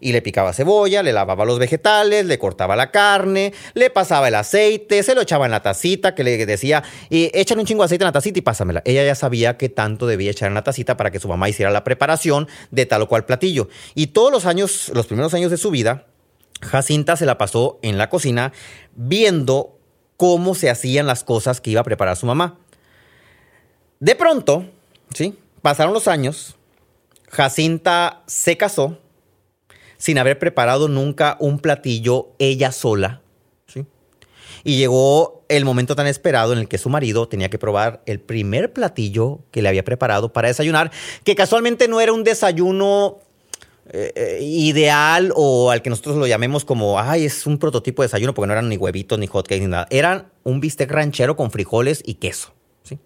y 0.00 0.12
le 0.12 0.22
picaba 0.22 0.52
cebolla, 0.52 1.02
le 1.02 1.12
lavaba 1.12 1.44
los 1.44 1.58
vegetales, 1.58 2.26
le 2.26 2.38
cortaba 2.38 2.76
la 2.76 2.90
carne, 2.90 3.52
le 3.74 3.90
pasaba 3.90 4.28
el 4.28 4.34
aceite, 4.34 5.02
se 5.02 5.14
lo 5.14 5.22
echaba 5.22 5.44
en 5.44 5.50
la 5.50 5.62
tacita 5.62 6.14
que 6.14 6.24
le 6.24 6.44
decía, 6.46 6.82
échale 7.10 7.60
un 7.60 7.66
chingo 7.66 7.82
de 7.82 7.86
aceite 7.86 8.04
en 8.04 8.08
la 8.08 8.12
tacita 8.12 8.38
y 8.38 8.42
pásamela. 8.42 8.82
Ella 8.84 9.04
ya 9.04 9.14
sabía 9.14 9.56
qué 9.56 9.68
tanto 9.68 10.06
debía 10.06 10.30
echar 10.30 10.48
en 10.48 10.54
la 10.54 10.64
tacita 10.64 10.96
para 10.96 11.10
que 11.10 11.20
su 11.20 11.28
mamá 11.28 11.48
hiciera 11.48 11.70
la 11.70 11.84
preparación 11.84 12.48
de 12.70 12.86
tal 12.86 13.02
o 13.02 13.08
cual 13.08 13.24
platillo. 13.24 13.68
Y 13.94 14.08
todos 14.08 14.30
los 14.30 14.46
años, 14.46 14.90
los 14.94 15.06
primeros 15.06 15.34
años 15.34 15.50
de 15.50 15.56
su 15.56 15.70
vida, 15.70 16.06
Jacinta 16.60 17.16
se 17.16 17.26
la 17.26 17.38
pasó 17.38 17.78
en 17.82 17.98
la 17.98 18.08
cocina 18.08 18.52
viendo 18.94 19.78
cómo 20.16 20.54
se 20.54 20.70
hacían 20.70 21.06
las 21.06 21.24
cosas 21.24 21.60
que 21.60 21.70
iba 21.70 21.80
a 21.80 21.84
preparar 21.84 22.16
su 22.16 22.26
mamá. 22.26 22.58
De 24.00 24.14
pronto, 24.14 24.66
¿sí? 25.14 25.38
Pasaron 25.62 25.94
los 25.94 26.08
años, 26.08 26.56
Jacinta 27.30 28.22
se 28.26 28.56
casó 28.56 28.98
sin 30.04 30.18
haber 30.18 30.38
preparado 30.38 30.86
nunca 30.88 31.38
un 31.40 31.58
platillo 31.58 32.28
ella 32.38 32.72
sola. 32.72 33.22
¿sí? 33.66 33.86
Y 34.62 34.76
llegó 34.76 35.46
el 35.48 35.64
momento 35.64 35.96
tan 35.96 36.06
esperado 36.06 36.52
en 36.52 36.58
el 36.58 36.68
que 36.68 36.76
su 36.76 36.90
marido 36.90 37.26
tenía 37.26 37.48
que 37.48 37.58
probar 37.58 38.02
el 38.04 38.20
primer 38.20 38.74
platillo 38.74 39.40
que 39.50 39.62
le 39.62 39.70
había 39.70 39.82
preparado 39.82 40.30
para 40.30 40.48
desayunar, 40.48 40.92
que 41.24 41.34
casualmente 41.34 41.88
no 41.88 42.02
era 42.02 42.12
un 42.12 42.22
desayuno 42.22 43.20
eh, 43.94 44.12
eh, 44.14 44.38
ideal 44.42 45.32
o 45.34 45.70
al 45.70 45.80
que 45.80 45.88
nosotros 45.88 46.16
lo 46.16 46.26
llamemos 46.26 46.66
como, 46.66 47.00
ay, 47.00 47.24
es 47.24 47.46
un 47.46 47.56
prototipo 47.56 48.02
de 48.02 48.08
desayuno 48.08 48.34
porque 48.34 48.48
no 48.48 48.52
eran 48.52 48.68
ni 48.68 48.76
huevitos, 48.76 49.18
ni 49.18 49.26
hotcakes, 49.26 49.62
ni 49.62 49.68
nada. 49.68 49.86
Eran 49.88 50.30
un 50.42 50.60
bistec 50.60 50.90
ranchero 50.90 51.34
con 51.34 51.50
frijoles 51.50 52.02
y 52.04 52.16
queso. 52.16 52.52
¿sí? 52.82 52.98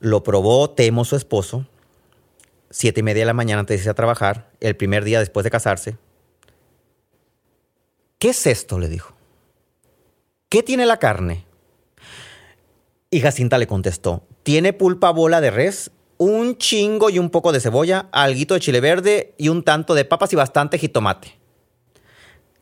Lo 0.00 0.24
probó 0.24 0.70
Temo, 0.70 1.04
su 1.04 1.14
esposo, 1.14 1.64
siete 2.74 3.00
y 3.00 3.02
media 3.04 3.20
de 3.20 3.26
la 3.26 3.34
mañana 3.34 3.60
antes 3.60 3.76
de 3.76 3.82
irse 3.82 3.90
a 3.90 3.94
trabajar, 3.94 4.50
el 4.58 4.74
primer 4.74 5.04
día 5.04 5.20
después 5.20 5.44
de 5.44 5.50
casarse. 5.50 5.96
¿Qué 8.18 8.30
es 8.30 8.48
esto? 8.48 8.80
le 8.80 8.88
dijo. 8.88 9.14
¿Qué 10.48 10.64
tiene 10.64 10.84
la 10.84 10.96
carne? 10.96 11.46
Y 13.10 13.20
Jacinta 13.20 13.58
le 13.58 13.68
contestó, 13.68 14.24
tiene 14.42 14.72
pulpa 14.72 15.12
bola 15.12 15.40
de 15.40 15.52
res, 15.52 15.92
un 16.18 16.58
chingo 16.58 17.10
y 17.10 17.20
un 17.20 17.30
poco 17.30 17.52
de 17.52 17.60
cebolla, 17.60 18.08
alguito 18.10 18.54
de 18.54 18.60
chile 18.60 18.80
verde 18.80 19.34
y 19.38 19.50
un 19.50 19.62
tanto 19.62 19.94
de 19.94 20.04
papas 20.04 20.32
y 20.32 20.36
bastante 20.36 20.76
jitomate. 20.76 21.38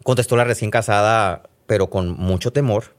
Contestó 0.05 0.37
la 0.37 0.45
recién 0.45 0.71
casada, 0.71 1.49
pero 1.67 1.89
con 1.89 2.11
mucho 2.11 2.53
temor. 2.53 2.97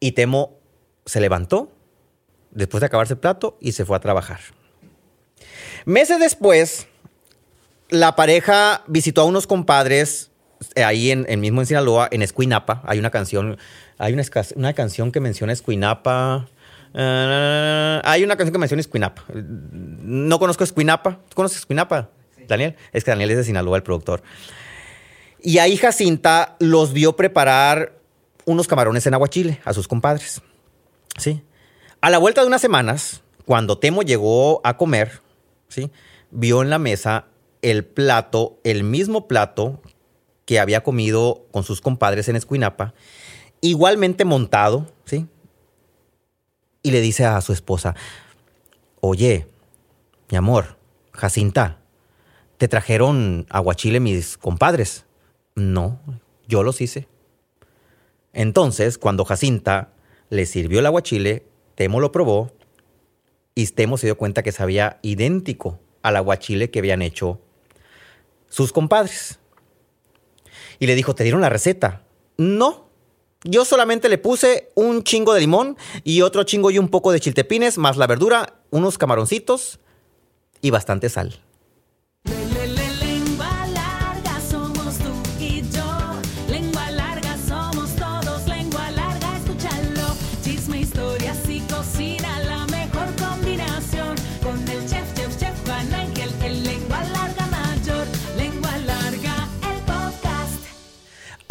Y 0.00 0.12
Temo 0.12 0.58
se 1.06 1.20
levantó 1.20 1.70
después 2.50 2.80
de 2.80 2.86
acabarse 2.86 3.12
el 3.12 3.20
plato 3.20 3.56
y 3.60 3.70
se 3.70 3.84
fue 3.84 3.96
a 3.96 4.00
trabajar. 4.00 4.40
Meses 5.84 6.18
después, 6.18 6.86
la 7.90 8.16
pareja 8.16 8.82
visitó 8.86 9.22
a 9.22 9.24
unos 9.24 9.46
compadres 9.46 10.30
eh, 10.74 10.84
ahí 10.84 11.10
en, 11.10 11.26
mismo 11.40 11.60
en 11.60 11.66
Sinaloa, 11.66 12.08
en 12.10 12.22
Escuinapa. 12.22 12.82
Hay 12.84 12.98
una 12.98 13.10
canción, 13.10 13.58
hay 13.98 14.12
una, 14.12 14.24
una 14.56 14.72
canción 14.72 15.12
que 15.12 15.20
menciona 15.20 15.52
Escuinapa. 15.52 16.48
Eh, 16.94 18.00
hay 18.04 18.24
una 18.24 18.36
canción 18.36 18.52
que 18.52 18.58
menciona 18.58 18.80
Escuinapa. 18.80 19.24
No 19.32 20.38
conozco 20.38 20.64
Escuinapa. 20.64 21.20
¿Tú 21.28 21.34
conoces 21.34 21.58
Escuinapa, 21.58 22.10
Daniel? 22.48 22.76
Es 22.92 23.04
que 23.04 23.10
Daniel 23.10 23.30
es 23.30 23.36
de 23.38 23.44
Sinaloa, 23.44 23.76
el 23.76 23.82
productor. 23.82 24.22
Y 25.42 25.58
ahí 25.58 25.76
Jacinta 25.76 26.56
los 26.58 26.92
vio 26.94 27.16
preparar 27.16 27.92
unos 28.46 28.66
camarones 28.66 29.06
en 29.06 29.14
aguachile 29.14 29.60
a 29.64 29.74
sus 29.74 29.86
compadres. 29.88 30.40
Sí. 31.18 31.42
A 32.00 32.10
la 32.10 32.18
vuelta 32.18 32.40
de 32.40 32.46
unas 32.46 32.60
semanas, 32.60 33.22
cuando 33.44 33.78
Temo 33.78 34.02
llegó 34.02 34.60
a 34.64 34.76
comer, 34.76 35.20
Vio 36.30 36.62
en 36.62 36.70
la 36.70 36.78
mesa 36.78 37.26
el 37.62 37.84
plato, 37.84 38.58
el 38.64 38.84
mismo 38.84 39.26
plato 39.26 39.80
que 40.44 40.60
había 40.60 40.82
comido 40.82 41.46
con 41.50 41.64
sus 41.64 41.80
compadres 41.80 42.28
en 42.28 42.36
Escuinapa, 42.36 42.94
igualmente 43.60 44.24
montado, 44.24 44.86
¿sí? 45.04 45.26
Y 46.82 46.90
le 46.90 47.00
dice 47.00 47.24
a 47.24 47.40
su 47.40 47.52
esposa, 47.52 47.94
oye, 49.00 49.46
mi 50.30 50.36
amor, 50.36 50.76
Jacinta, 51.12 51.78
¿te 52.58 52.68
trajeron 52.68 53.46
aguachile 53.48 54.00
mis 54.00 54.36
compadres? 54.36 55.06
No, 55.54 55.98
yo 56.46 56.62
los 56.62 56.80
hice. 56.80 57.08
Entonces, 58.32 58.98
cuando 58.98 59.24
Jacinta 59.24 59.92
le 60.28 60.44
sirvió 60.44 60.80
el 60.80 60.86
aguachile, 60.86 61.46
Temo 61.76 62.00
lo 62.00 62.12
probó 62.12 62.52
y 63.54 63.66
Temo 63.66 63.96
se 63.96 64.06
dio 64.06 64.16
cuenta 64.16 64.42
que 64.42 64.52
sabía 64.52 64.98
idéntico 65.02 65.78
al 66.02 66.16
aguachile 66.16 66.70
que 66.70 66.80
habían 66.80 67.02
hecho 67.02 67.40
sus 68.48 68.72
compadres. 68.72 69.38
Y 70.78 70.86
le 70.86 70.94
dijo, 70.94 71.14
¿te 71.14 71.24
dieron 71.24 71.40
la 71.40 71.48
receta? 71.48 72.04
No, 72.36 72.88
yo 73.44 73.64
solamente 73.64 74.08
le 74.08 74.18
puse 74.18 74.70
un 74.74 75.04
chingo 75.04 75.34
de 75.34 75.40
limón 75.40 75.76
y 76.02 76.22
otro 76.22 76.42
chingo 76.44 76.70
y 76.70 76.78
un 76.78 76.88
poco 76.88 77.12
de 77.12 77.20
chiltepines, 77.20 77.78
más 77.78 77.96
la 77.96 78.06
verdura, 78.06 78.60
unos 78.70 78.98
camaroncitos 78.98 79.80
y 80.60 80.70
bastante 80.70 81.08
sal. 81.08 81.40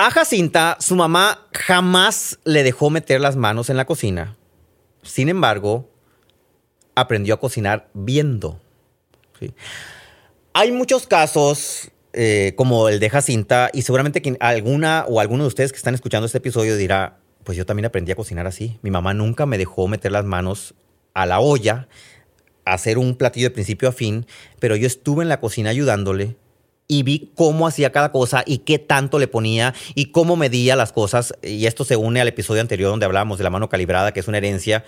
A 0.05 0.12
Jacinta, 0.12 0.75
su 0.81 0.98
mamá 0.98 1.48
jamás 1.53 2.38
le 2.43 2.63
dejó 2.63 2.89
meter 2.89 3.22
las 3.22 3.38
manos 3.38 3.69
en 3.69 3.77
la 3.77 3.86
cocina. 3.86 4.36
Sin 5.01 5.29
embargo, 5.29 5.89
aprendió 6.93 7.36
a 7.36 7.39
cocinar 7.39 7.89
viendo. 7.93 8.60
Hay 10.51 10.74
muchos 10.74 11.07
casos 11.07 11.89
eh, 12.12 12.51
como 12.57 12.89
el 12.89 13.00
de 13.00 13.10
Jacinta 13.10 13.69
y 13.72 13.83
seguramente 13.83 14.22
alguna 14.41 15.05
o 15.07 15.22
alguno 15.22 15.45
de 15.45 15.48
ustedes 15.48 15.72
que 15.72 15.77
están 15.77 15.95
escuchando 15.95 16.25
este 16.25 16.39
episodio 16.39 16.75
dirá, 16.75 17.19
pues 17.45 17.57
yo 17.57 17.65
también 17.65 17.86
aprendí 17.86 18.12
a 18.12 18.17
cocinar 18.17 18.45
así. 18.45 18.77
Mi 18.81 18.91
mamá 18.91 19.13
nunca 19.13 19.45
me 19.45 19.57
dejó 19.57 19.88
meter 19.88 20.12
las 20.12 20.25
manos 20.25 20.75
a 21.13 21.25
la 21.25 21.39
olla, 21.39 21.88
hacer 22.65 22.98
un 22.98 23.15
platillo 23.15 23.48
de 23.48 23.51
principio 23.51 23.88
a 23.88 23.93
fin, 23.93 24.25
pero 24.60 24.75
yo 24.75 24.86
estuve 24.86 25.24
en 25.24 25.29
la 25.29 25.39
cocina 25.39 25.69
ayudándole 25.69 26.36
y 26.93 27.01
vi 27.01 27.31
cómo 27.33 27.65
hacía 27.65 27.91
cada 27.91 28.12
cosa 28.12 28.43
y 28.45 28.59
qué 28.59 28.77
tanto 28.77 29.17
le 29.17 29.27
ponía 29.27 29.73
y 29.95 30.12
cómo 30.12 30.35
medía 30.35 30.75
las 30.75 30.91
cosas. 30.91 31.33
Y 31.41 31.65
esto 31.65 31.85
se 31.85 31.95
une 31.95 32.21
al 32.21 32.27
episodio 32.27 32.62
anterior 32.62 32.91
donde 32.91 33.07
hablábamos 33.07 33.39
de 33.39 33.43
la 33.43 33.50
mano 33.50 33.67
calibrada, 33.67 34.13
que 34.13 34.19
es 34.19 34.27
una 34.27 34.38
herencia. 34.38 34.85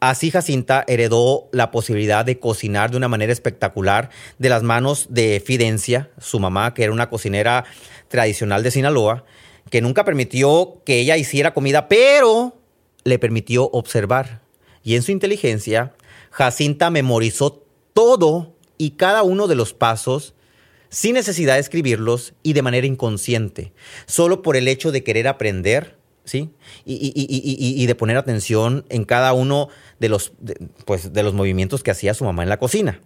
Así 0.00 0.32
Jacinta 0.32 0.84
heredó 0.88 1.48
la 1.52 1.70
posibilidad 1.70 2.24
de 2.24 2.40
cocinar 2.40 2.90
de 2.90 2.96
una 2.96 3.06
manera 3.06 3.32
espectacular 3.32 4.10
de 4.38 4.48
las 4.48 4.64
manos 4.64 5.06
de 5.10 5.40
Fidencia, 5.44 6.10
su 6.18 6.40
mamá, 6.40 6.74
que 6.74 6.82
era 6.82 6.92
una 6.92 7.08
cocinera 7.08 7.64
tradicional 8.08 8.64
de 8.64 8.72
Sinaloa, 8.72 9.24
que 9.70 9.80
nunca 9.80 10.04
permitió 10.04 10.82
que 10.84 10.98
ella 10.98 11.16
hiciera 11.16 11.54
comida, 11.54 11.86
pero 11.86 12.56
le 13.04 13.20
permitió 13.20 13.70
observar. 13.70 14.40
Y 14.82 14.96
en 14.96 15.02
su 15.02 15.12
inteligencia, 15.12 15.92
Jacinta 16.30 16.90
memorizó 16.90 17.64
todo 17.92 18.54
y 18.76 18.92
cada 18.92 19.22
uno 19.22 19.46
de 19.46 19.54
los 19.54 19.72
pasos 19.72 20.34
sin 20.88 21.14
necesidad 21.14 21.54
de 21.54 21.60
escribirlos 21.60 22.34
y 22.42 22.52
de 22.52 22.62
manera 22.62 22.86
inconsciente, 22.86 23.72
solo 24.06 24.42
por 24.42 24.56
el 24.56 24.68
hecho 24.68 24.92
de 24.92 25.04
querer 25.04 25.28
aprender, 25.28 25.96
¿sí? 26.24 26.50
Y, 26.84 27.86
de 27.86 27.94
poner 27.94 28.16
atención 28.16 28.84
en 28.88 29.04
cada 29.04 29.32
uno 29.32 29.68
de 29.98 30.08
los, 30.08 30.32
pues, 30.84 31.12
de 31.12 31.22
los 31.22 31.34
movimientos 31.34 31.82
que 31.82 31.90
hacía 31.90 32.14
su 32.14 32.24
mamá 32.24 32.42
en 32.42 32.48
la 32.48 32.58
cocina. 32.58 33.00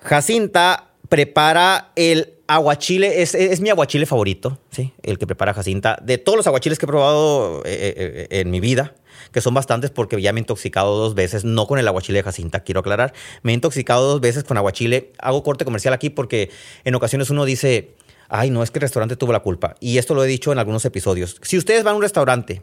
Jacinta 0.00 0.93
prepara 1.08 1.92
el 1.96 2.34
aguachile, 2.46 3.22
es, 3.22 3.34
es, 3.34 3.60
mi 3.60 3.70
aguachile 3.70 4.06
favorito, 4.06 4.58
¿sí? 4.70 4.92
El 5.02 5.18
que 5.18 5.26
prepara 5.26 5.54
Jacinta. 5.54 5.98
De 6.02 6.18
todos 6.18 6.36
los 6.36 6.46
aguachiles 6.46 6.78
que 6.78 6.86
he 6.86 6.88
probado 6.88 7.62
eh, 7.64 7.72
eh, 7.72 8.26
eh, 8.30 8.40
en 8.40 8.50
mi 8.50 8.60
vida, 8.60 8.94
que 9.32 9.40
son 9.40 9.54
bastantes 9.54 9.90
porque 9.90 10.20
ya 10.20 10.32
me 10.32 10.40
he 10.40 10.42
intoxicado 10.42 10.96
dos 10.96 11.14
veces, 11.14 11.44
no 11.44 11.66
con 11.66 11.78
el 11.78 11.88
aguachile 11.88 12.18
de 12.18 12.22
Jacinta, 12.22 12.60
quiero 12.60 12.80
aclarar. 12.80 13.14
Me 13.42 13.52
he 13.52 13.54
intoxicado 13.54 14.06
dos 14.06 14.20
veces 14.20 14.44
con 14.44 14.56
aguachile. 14.56 15.12
Hago 15.18 15.42
corte 15.42 15.64
comercial 15.64 15.94
aquí 15.94 16.10
porque 16.10 16.50
en 16.84 16.94
ocasiones 16.94 17.30
uno 17.30 17.44
dice, 17.44 17.94
ay, 18.28 18.50
no, 18.50 18.62
es 18.62 18.70
que 18.70 18.78
el 18.78 18.82
restaurante 18.82 19.16
tuvo 19.16 19.32
la 19.32 19.40
culpa. 19.40 19.76
Y 19.80 19.98
esto 19.98 20.14
lo 20.14 20.24
he 20.24 20.28
dicho 20.28 20.52
en 20.52 20.58
algunos 20.58 20.84
episodios. 20.84 21.38
Si 21.42 21.56
ustedes 21.56 21.84
van 21.84 21.94
a 21.94 21.96
un 21.96 22.02
restaurante, 22.02 22.62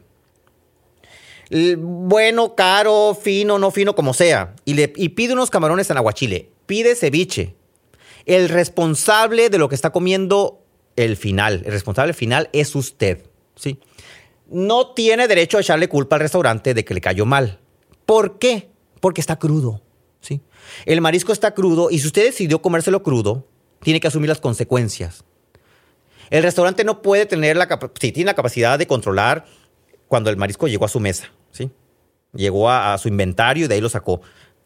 bueno, 1.78 2.56
caro, 2.56 3.18
fino, 3.20 3.60
no 3.60 3.72
fino, 3.72 3.94
como 3.94 4.14
sea, 4.14 4.56
y, 4.64 4.76
le, 4.76 4.94
y 4.96 5.10
pide 5.10 5.34
unos 5.34 5.50
camarones 5.50 5.90
en 5.90 5.98
aguachile, 5.98 6.50
pide 6.66 6.96
ceviche, 6.96 7.56
el 8.26 8.50
responsable 8.50 9.50
de 9.50 9.58
lo 9.58 9.70
que 9.70 9.76
está 9.76 9.92
comiendo, 9.92 10.64
el 10.96 11.18
final, 11.18 11.64
el 11.66 11.72
responsable 11.72 12.14
final 12.14 12.50
es 12.54 12.76
usted, 12.76 13.24
¿sí? 13.56 13.80
no 14.52 14.88
tiene 14.94 15.28
derecho 15.28 15.58
a 15.58 15.62
echarle 15.62 15.88
culpa 15.88 16.18
al 16.18 16.22
restaurante 16.22 16.74
de 16.74 16.86
que 16.86 16.94
le 16.94 17.02
cayó 17.02 17.26
mal. 17.26 17.60
¿Por 18.06 18.38
qué? 18.38 18.70
Porque 19.00 19.22
está 19.22 19.40
crudo. 19.40 19.82
¿sí? 20.20 20.42
El 20.86 21.02
marisco 21.02 21.32
está 21.32 21.54
crudo 21.54 21.90
y 21.90 22.00
si 22.00 22.08
usted 22.08 22.26
decidió 22.26 22.62
comérselo 22.62 23.02
crudo, 23.02 23.48
tiene 23.82 24.00
que 24.00 24.08
asumir 24.08 24.30
las 24.30 24.42
consecuencias. 24.42 25.24
El 26.30 26.44
restaurante 26.44 26.84
no 26.84 27.02
puede 27.02 27.26
tener 27.26 27.58
la, 27.58 27.68
tiene 27.94 28.26
la 28.26 28.34
capacidad 28.34 28.78
de 28.78 28.88
controlar 28.88 29.46
cuando 30.08 30.30
el 30.30 30.38
marisco 30.38 30.68
llegó 30.68 30.86
a 30.86 30.90
su 30.90 31.00
mesa. 31.00 31.32
¿sí? 31.52 31.72
Llegó 32.34 32.70
a, 32.70 32.98
su 32.98 33.08
inventario 33.08 33.66
y 33.66 33.68
de 33.70 33.76
ahí 33.76 33.82
lo 33.82 33.90
sacó 33.90 34.22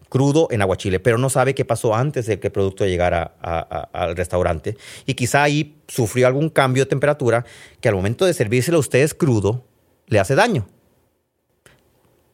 crudo 0.09 0.47
en 0.51 0.61
aguachile, 0.61 0.99
pero 0.99 1.17
no 1.17 1.29
sabe 1.29 1.55
qué 1.55 1.65
pasó 1.65 1.95
antes 1.95 2.25
de 2.25 2.39
que 2.39 2.47
el 2.47 2.53
producto 2.53 2.85
llegara 2.85 3.35
al 3.93 4.15
restaurante. 4.15 4.77
Y 5.05 5.13
quizá 5.13 5.43
ahí 5.43 5.75
sufrió 5.87 6.27
algún 6.27 6.49
cambio 6.49 6.83
de 6.83 6.89
temperatura 6.89 7.45
que 7.81 7.89
al 7.89 7.95
momento 7.95 8.25
de 8.25 8.33
servírselo 8.33 8.77
a 8.77 8.79
ustedes 8.81 9.13
crudo, 9.13 9.63
le 10.07 10.19
hace 10.19 10.35
daño. 10.35 10.67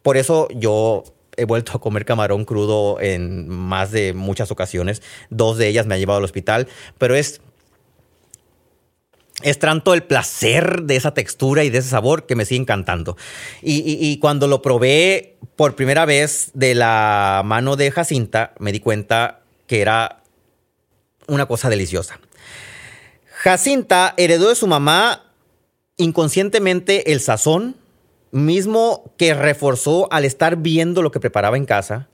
Por 0.02 0.18
eso 0.18 0.48
yo 0.54 1.04
he 1.38 1.46
vuelto 1.46 1.74
a 1.76 1.82
comer 1.82 2.06
camarón 2.06 2.46
crudo 2.46 3.00
en 3.00 3.48
más 3.48 3.92
de 3.92 4.14
muchas 4.14 4.52
ocasiones. 4.52 5.02
Dos 5.30 5.58
de 5.58 5.68
ellas 5.68 5.86
me 5.86 5.96
han 5.96 6.00
llevado 6.00 6.18
al 6.18 6.26
hospital, 6.26 6.68
pero 6.98 7.16
es 7.16 7.42
es 9.44 9.60
tanto 9.60 9.94
el 9.94 10.04
placer 10.04 10.84
de 10.84 10.96
esa 10.96 11.14
textura 11.14 11.64
y 11.64 11.70
de 11.70 11.80
ese 11.80 11.90
sabor 11.90 12.26
que 12.26 12.36
me 12.36 12.46
sigue 12.46 12.62
encantando. 12.62 13.18
Y, 13.62 14.18
cuando 14.20 14.48
lo 14.48 14.62
probé 14.62 15.38
por 15.56 15.76
primera 15.76 16.06
vez 16.06 16.52
de 16.54 16.76
la 16.76 17.42
mano 17.46 17.76
de 17.76 17.92
Jacinta, 17.92 18.54
me 18.60 18.72
di 18.72 18.80
cuenta 18.80 19.42
que 19.68 19.82
era 19.82 20.22
una 21.28 21.46
cosa 21.46 21.70
deliciosa. 21.70 22.20
Jacinta 23.32 24.14
heredó 24.18 24.50
de 24.50 24.56
su 24.56 24.68
mamá 24.68 25.24
inconscientemente 25.98 27.12
el 27.12 27.20
sazón, 27.20 27.76
mismo 28.32 29.14
que 29.18 29.34
reforzó 29.34 30.12
al 30.12 30.26
estar 30.26 30.58
viendo 30.58 31.02
lo 31.02 31.12
que 31.12 31.20
preparaba 31.20 31.58
en 31.58 31.66
casa, 31.66 32.08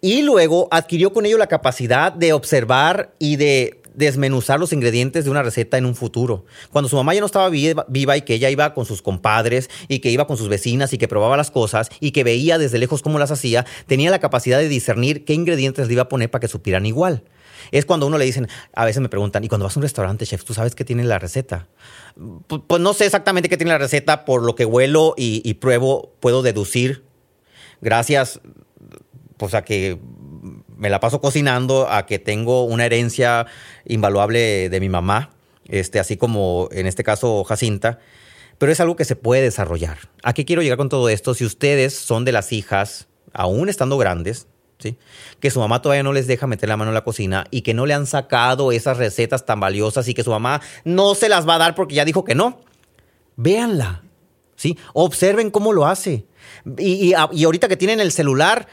y 0.00 0.22
luego 0.22 0.68
adquirió 0.70 1.12
con 1.12 1.26
ello 1.26 1.38
la 1.38 1.48
capacidad 1.48 2.12
de 2.12 2.32
observar 2.32 3.12
y 3.18 3.36
de 3.36 3.82
desmenuzar 3.98 4.60
los 4.60 4.72
ingredientes 4.72 5.24
de 5.24 5.30
una 5.30 5.42
receta 5.42 5.76
en 5.76 5.84
un 5.84 5.94
futuro. 5.94 6.46
Cuando 6.70 6.88
su 6.88 6.96
mamá 6.96 7.14
ya 7.14 7.20
no 7.20 7.26
estaba 7.26 7.50
viva, 7.50 8.16
y 8.16 8.22
que 8.22 8.34
ella 8.34 8.48
iba 8.48 8.72
con 8.72 8.86
sus 8.86 9.02
compadres 9.02 9.68
y 9.88 9.98
que 9.98 10.10
iba 10.10 10.26
con 10.26 10.36
sus 10.36 10.48
vecinas 10.48 10.92
y 10.92 10.98
que 10.98 11.08
probaba 11.08 11.36
las 11.36 11.50
cosas 11.50 11.90
y 12.00 12.12
que 12.12 12.24
veía 12.24 12.58
desde 12.58 12.78
lejos 12.78 13.02
cómo 13.02 13.18
las 13.18 13.30
hacía, 13.30 13.66
tenía 13.86 14.10
la 14.10 14.20
capacidad 14.20 14.58
de 14.58 14.68
discernir 14.68 15.24
qué 15.24 15.34
ingredientes 15.34 15.88
le 15.88 15.94
iba 15.94 16.02
a 16.02 16.08
poner 16.08 16.30
para 16.30 16.40
que 16.40 16.48
supieran 16.48 16.86
igual. 16.86 17.24
Es 17.72 17.84
cuando 17.84 18.06
uno 18.06 18.18
le 18.18 18.24
dicen, 18.24 18.48
a 18.72 18.84
veces 18.84 19.02
me 19.02 19.08
preguntan, 19.08 19.42
¿y 19.42 19.48
cuando 19.48 19.64
vas 19.64 19.76
a 19.76 19.80
un 19.80 19.82
restaurante, 19.82 20.24
chef, 20.24 20.44
tú 20.44 20.54
sabes 20.54 20.76
qué 20.76 20.84
tiene 20.84 21.02
la 21.02 21.18
receta? 21.18 21.66
Pues, 22.46 22.80
no 22.80 22.94
sé 22.94 23.04
exactamente 23.04 23.48
qué 23.48 23.56
tiene 23.56 23.72
la 23.72 23.78
receta, 23.78 24.24
por 24.24 24.44
lo 24.44 24.54
que 24.54 24.64
huelo 24.64 25.14
y, 25.16 25.54
pruebo, 25.54 26.14
puedo 26.20 26.42
deducir, 26.42 27.04
gracias 27.80 28.40
pues 29.36 29.54
a 29.54 29.62
que 29.62 29.98
me 30.78 30.90
la 30.90 31.00
paso 31.00 31.20
cocinando, 31.20 31.88
a 31.90 32.06
que 32.06 32.18
tengo 32.18 32.64
una 32.64 32.86
herencia 32.86 33.46
invaluable 33.84 34.70
de 34.70 34.80
mi 34.80 34.88
mamá, 34.88 35.30
este, 35.66 35.98
así 35.98 36.16
como 36.16 36.68
en 36.72 36.86
este 36.86 37.04
caso 37.04 37.44
Jacinta, 37.44 37.98
pero 38.56 38.72
es 38.72 38.80
algo 38.80 38.96
que 38.96 39.04
se 39.04 39.16
puede 39.16 39.42
desarrollar. 39.42 39.98
¿A 40.22 40.32
qué 40.32 40.44
quiero 40.44 40.62
llegar 40.62 40.78
con 40.78 40.88
todo 40.88 41.08
esto? 41.08 41.34
Si 41.34 41.44
ustedes 41.44 41.94
son 41.94 42.24
de 42.24 42.32
las 42.32 42.52
hijas, 42.52 43.08
aún 43.32 43.68
estando 43.68 43.98
grandes, 43.98 44.46
que 45.40 45.50
su 45.50 45.58
mamá 45.58 45.82
todavía 45.82 46.02
no 46.02 46.12
les 46.12 46.26
deja 46.26 46.46
meter 46.46 46.68
la 46.68 46.76
mano 46.76 46.92
en 46.92 46.94
la 46.94 47.04
cocina 47.04 47.46
y 47.50 47.62
que 47.62 47.74
no 47.74 47.84
le 47.84 47.94
han 47.94 48.06
sacado 48.06 48.70
esas 48.72 48.96
recetas 48.96 49.44
tan 49.44 49.60
valiosas 49.60 50.06
y 50.08 50.14
que 50.14 50.22
su 50.22 50.30
mamá 50.30 50.60
no 50.84 51.14
se 51.14 51.28
las 51.28 51.48
va 51.48 51.56
a 51.56 51.58
dar 51.58 51.74
porque 51.74 51.96
ya 51.96 52.04
dijo 52.04 52.24
que 52.24 52.34
no. 52.34 52.60
Véanla, 53.36 54.02
¿sí? 54.58 54.76
Observen 54.92 55.50
cómo 55.50 55.72
lo 55.72 55.86
hace. 55.86 56.26
Y, 56.76 57.14
ahorita 57.14 57.68
que 57.68 57.76
tienen 57.76 58.00
el 58.00 58.12
celular, 58.12 58.66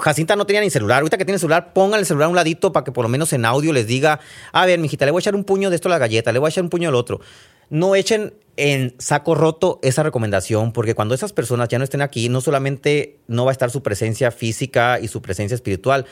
Jacinta 0.00 0.36
no 0.36 0.44
tenía 0.44 0.60
ni 0.60 0.70
celular, 0.70 0.98
ahorita 0.98 1.16
que 1.16 1.24
tiene 1.24 1.36
el 1.36 1.40
celular, 1.40 1.72
pongan 1.72 2.00
el 2.00 2.06
celular 2.06 2.26
a 2.26 2.28
un 2.28 2.36
ladito 2.36 2.72
para 2.72 2.84
que 2.84 2.92
por 2.92 3.04
lo 3.04 3.08
menos 3.08 3.32
en 3.32 3.44
audio 3.44 3.72
les 3.72 3.86
diga, 3.86 4.20
a 4.52 4.66
ver, 4.66 4.78
mijita, 4.78 5.06
le 5.06 5.12
voy 5.12 5.20
a 5.20 5.22
echar 5.22 5.34
un 5.34 5.44
puño 5.44 5.70
de 5.70 5.76
esto 5.76 5.88
a 5.88 5.90
la 5.90 5.98
galleta, 5.98 6.32
le 6.32 6.38
voy 6.38 6.48
a 6.48 6.50
echar 6.50 6.64
un 6.64 6.70
puño 6.70 6.88
al 6.88 6.94
otro. 6.94 7.20
No 7.70 7.94
echen 7.94 8.34
en 8.56 8.96
saco 8.98 9.34
roto 9.34 9.78
esa 9.82 10.02
recomendación, 10.02 10.72
porque 10.72 10.94
cuando 10.94 11.14
esas 11.14 11.32
personas 11.32 11.68
ya 11.68 11.78
no 11.78 11.84
estén 11.84 12.02
aquí, 12.02 12.28
no 12.28 12.40
solamente 12.40 13.20
no 13.28 13.44
va 13.44 13.52
a 13.52 13.52
estar 13.52 13.70
su 13.70 13.82
presencia 13.82 14.32
física 14.32 14.98
y 15.00 15.06
su 15.06 15.22
presencia 15.22 15.54
espiritual, 15.54 16.06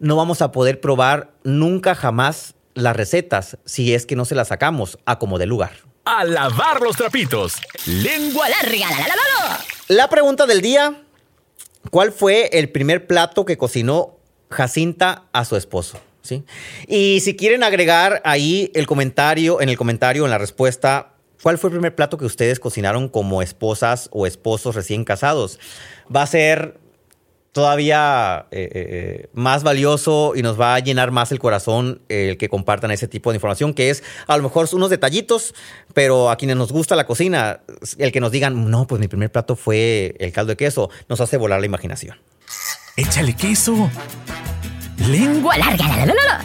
no 0.00 0.16
vamos 0.16 0.42
a 0.42 0.50
poder 0.50 0.80
probar 0.80 1.32
nunca 1.44 1.94
jamás 1.94 2.56
las 2.74 2.96
recetas 2.96 3.58
si 3.64 3.94
es 3.94 4.06
que 4.06 4.16
no 4.16 4.24
se 4.24 4.34
las 4.34 4.48
sacamos 4.48 4.98
a 5.04 5.18
como 5.18 5.38
de 5.38 5.46
lugar. 5.46 5.87
A 6.10 6.24
lavar 6.24 6.80
los 6.80 6.96
trapitos. 6.96 7.56
Lengua 7.84 8.48
larga. 8.48 8.88
La, 8.88 9.94
la, 9.94 10.08
pregunta 10.08 10.46
del 10.46 10.62
día, 10.62 11.02
¿cuál 11.90 12.12
fue 12.12 12.48
el 12.54 12.70
primer 12.70 13.06
plato 13.06 13.44
que 13.44 13.58
cocinó 13.58 14.16
Jacinta 14.48 15.24
a 15.32 15.44
su 15.44 15.54
esposo? 15.54 16.00
¿Sí? 16.22 16.44
Y 16.86 17.20
si 17.20 17.36
quieren 17.36 17.62
agregar 17.62 18.22
ahí 18.24 18.72
el 18.74 18.86
comentario, 18.86 19.60
en 19.60 19.68
el 19.68 19.76
comentario, 19.76 20.24
en 20.24 20.30
la 20.30 20.38
respuesta, 20.38 21.12
¿Cuál 21.42 21.56
fue 21.56 21.68
el 21.68 21.74
primer 21.74 21.94
plato 21.94 22.18
que 22.18 22.24
ustedes 22.24 22.58
cocinaron 22.58 23.08
como 23.08 23.42
esposas 23.42 24.08
o 24.10 24.26
esposos 24.26 24.74
recién 24.74 25.04
casados? 25.04 25.60
Va 26.14 26.22
a 26.22 26.26
ser 26.26 26.80
todavía 27.52 28.46
eh, 28.50 28.62
eh, 28.62 28.70
eh, 28.72 29.28
más 29.32 29.62
valioso 29.62 30.32
y 30.34 30.42
nos 30.42 30.60
va 30.60 30.74
a 30.74 30.78
llenar 30.78 31.10
más 31.10 31.32
el 31.32 31.38
corazón 31.38 32.02
el 32.08 32.36
que 32.36 32.48
compartan 32.48 32.90
ese 32.90 33.08
tipo 33.08 33.30
de 33.30 33.36
información, 33.36 33.74
que 33.74 33.90
es 33.90 34.02
a 34.26 34.36
lo 34.36 34.42
mejor 34.42 34.68
unos 34.72 34.90
detallitos, 34.90 35.54
pero 35.94 36.30
a 36.30 36.36
quienes 36.36 36.56
nos 36.56 36.72
gusta 36.72 36.96
la 36.96 37.06
cocina, 37.06 37.60
el 37.98 38.12
que 38.12 38.20
nos 38.20 38.30
digan, 38.30 38.70
no, 38.70 38.86
pues 38.86 39.00
mi 39.00 39.08
primer 39.08 39.32
plato 39.32 39.56
fue 39.56 40.14
el 40.18 40.32
caldo 40.32 40.50
de 40.50 40.56
queso, 40.56 40.90
nos 41.08 41.20
hace 41.20 41.36
volar 41.36 41.60
la 41.60 41.66
imaginación. 41.66 42.16
Échale 42.96 43.34
queso. 43.34 43.90
Lengua 45.08 45.56
larga. 45.56 46.44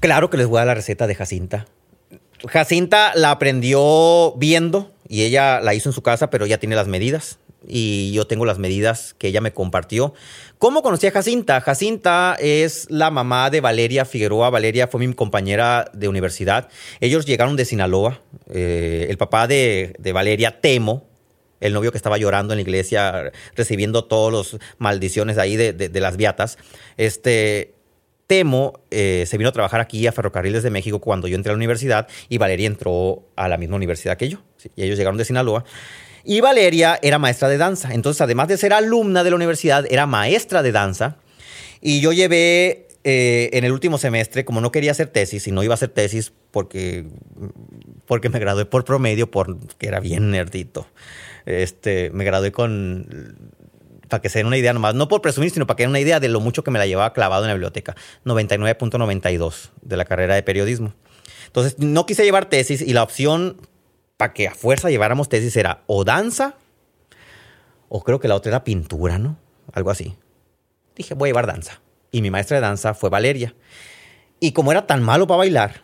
Claro 0.00 0.30
que 0.30 0.36
les 0.36 0.46
voy 0.46 0.58
a 0.58 0.60
dar 0.60 0.68
la 0.68 0.74
receta 0.74 1.06
de 1.06 1.14
Jacinta 1.14 1.66
Jacinta 2.48 3.12
la 3.14 3.30
aprendió 3.30 4.32
viendo 4.36 4.92
y 5.08 5.22
ella 5.22 5.60
la 5.60 5.74
hizo 5.74 5.88
en 5.88 5.92
su 5.92 6.02
casa, 6.02 6.30
pero 6.30 6.46
ya 6.46 6.58
tiene 6.58 6.76
las 6.76 6.88
medidas 6.88 7.38
y 7.66 8.12
yo 8.12 8.26
tengo 8.26 8.44
las 8.44 8.58
medidas 8.58 9.14
que 9.18 9.28
ella 9.28 9.40
me 9.40 9.52
compartió. 9.52 10.14
¿Cómo 10.58 10.82
conocí 10.82 11.06
a 11.06 11.10
Jacinta? 11.10 11.60
Jacinta 11.60 12.36
es 12.38 12.86
la 12.90 13.10
mamá 13.10 13.50
de 13.50 13.60
Valeria 13.60 14.04
Figueroa. 14.04 14.50
Valeria 14.50 14.88
fue 14.88 15.06
mi 15.06 15.12
compañera 15.12 15.90
de 15.92 16.08
universidad. 16.08 16.68
Ellos 17.00 17.26
llegaron 17.26 17.56
de 17.56 17.64
Sinaloa. 17.64 18.20
Eh, 18.50 19.06
el 19.08 19.18
papá 19.18 19.46
de, 19.46 19.94
Valeria, 20.12 20.60
Temo, 20.60 21.06
el 21.60 21.72
novio 21.72 21.90
que 21.90 21.98
estaba 21.98 22.18
llorando 22.18 22.52
en 22.52 22.58
la 22.58 22.62
iglesia, 22.62 23.32
recibiendo 23.54 24.04
todas 24.04 24.52
las 24.52 24.60
maldiciones 24.78 25.38
ahí 25.38 25.56
de, 25.56 26.00
las 26.00 26.16
viatas, 26.16 26.58
este, 26.96 27.74
Temo 28.26 28.80
eh, 28.90 29.24
se 29.26 29.36
vino 29.36 29.50
a 29.50 29.52
trabajar 29.52 29.80
aquí 29.80 30.06
a 30.06 30.12
Ferrocarriles 30.12 30.62
de 30.62 30.70
México 30.70 31.00
cuando 31.00 31.28
yo 31.28 31.36
entré 31.36 31.50
a 31.50 31.52
la 31.52 31.58
universidad 31.58 32.08
y 32.28 32.38
Valeria 32.38 32.66
entró 32.66 33.28
a 33.36 33.48
la 33.48 33.58
misma 33.58 33.76
universidad 33.76 34.16
que 34.16 34.28
yo. 34.28 34.38
y 34.76 34.82
ellos 34.82 34.96
llegaron 34.96 35.18
de 35.18 35.24
Sinaloa. 35.24 35.64
Y 36.24 36.40
Valeria 36.40 36.98
era 37.02 37.18
maestra 37.18 37.48
de 37.48 37.58
danza. 37.58 37.92
Entonces, 37.92 38.20
además 38.20 38.48
de 38.48 38.56
ser 38.56 38.72
alumna 38.72 39.22
de 39.22 39.30
la 39.30 39.36
universidad, 39.36 39.84
era 39.90 40.06
maestra 40.06 40.62
de 40.62 40.72
danza. 40.72 41.16
Y 41.80 42.00
yo 42.00 42.12
llevé 42.12 42.88
eh, 43.04 43.50
en 43.52 43.64
el 43.64 43.72
último 43.72 43.98
semestre, 43.98 44.44
como 44.46 44.62
no 44.62 44.72
quería 44.72 44.92
hacer 44.92 45.08
tesis 45.08 45.46
y 45.46 45.52
no 45.52 45.62
iba 45.62 45.74
a 45.74 45.76
hacer 45.76 45.90
tesis 45.90 46.32
porque, 46.50 47.04
porque 48.06 48.30
me 48.30 48.38
gradué 48.38 48.64
por 48.64 48.84
promedio, 48.84 49.30
porque 49.30 49.86
era 49.86 50.00
bien 50.00 50.30
nerdito. 50.30 50.86
Este, 51.44 52.10
me 52.10 52.24
gradué 52.24 52.52
con 52.52 53.52
para 54.08 54.22
que 54.22 54.28
se 54.28 54.38
den 54.38 54.46
una 54.46 54.56
idea 54.56 54.72
nomás, 54.72 54.94
no 54.94 55.08
por 55.08 55.20
presumir, 55.20 55.50
sino 55.50 55.66
para 55.66 55.76
que 55.76 55.82
den 55.82 55.90
una 55.90 56.00
idea 56.00 56.20
de 56.20 56.28
lo 56.28 56.40
mucho 56.40 56.62
que 56.62 56.70
me 56.70 56.78
la 56.78 56.86
llevaba 56.86 57.12
clavado 57.12 57.44
en 57.44 57.48
la 57.48 57.54
biblioteca. 57.54 57.96
99.92 58.24 59.70
de 59.82 59.96
la 59.96 60.04
carrera 60.04 60.34
de 60.34 60.42
periodismo. 60.42 60.94
Entonces, 61.46 61.78
no 61.78 62.06
quise 62.06 62.24
llevar 62.24 62.46
tesis 62.46 62.80
y 62.80 62.92
la 62.92 63.02
opción 63.02 63.56
para 64.16 64.32
que 64.32 64.48
a 64.48 64.54
fuerza 64.54 64.90
lleváramos 64.90 65.28
tesis 65.28 65.56
era 65.56 65.82
o 65.86 66.04
danza, 66.04 66.56
o 67.88 68.02
creo 68.02 68.20
que 68.20 68.28
la 68.28 68.34
otra 68.34 68.50
era 68.50 68.64
pintura, 68.64 69.18
¿no? 69.18 69.36
Algo 69.72 69.90
así. 69.90 70.16
Dije, 70.96 71.14
voy 71.14 71.28
a 71.28 71.30
llevar 71.30 71.46
danza. 71.46 71.80
Y 72.10 72.22
mi 72.22 72.30
maestra 72.30 72.56
de 72.56 72.60
danza 72.60 72.94
fue 72.94 73.10
Valeria. 73.10 73.54
Y 74.40 74.52
como 74.52 74.72
era 74.72 74.86
tan 74.86 75.02
malo 75.02 75.26
para 75.26 75.38
bailar, 75.38 75.82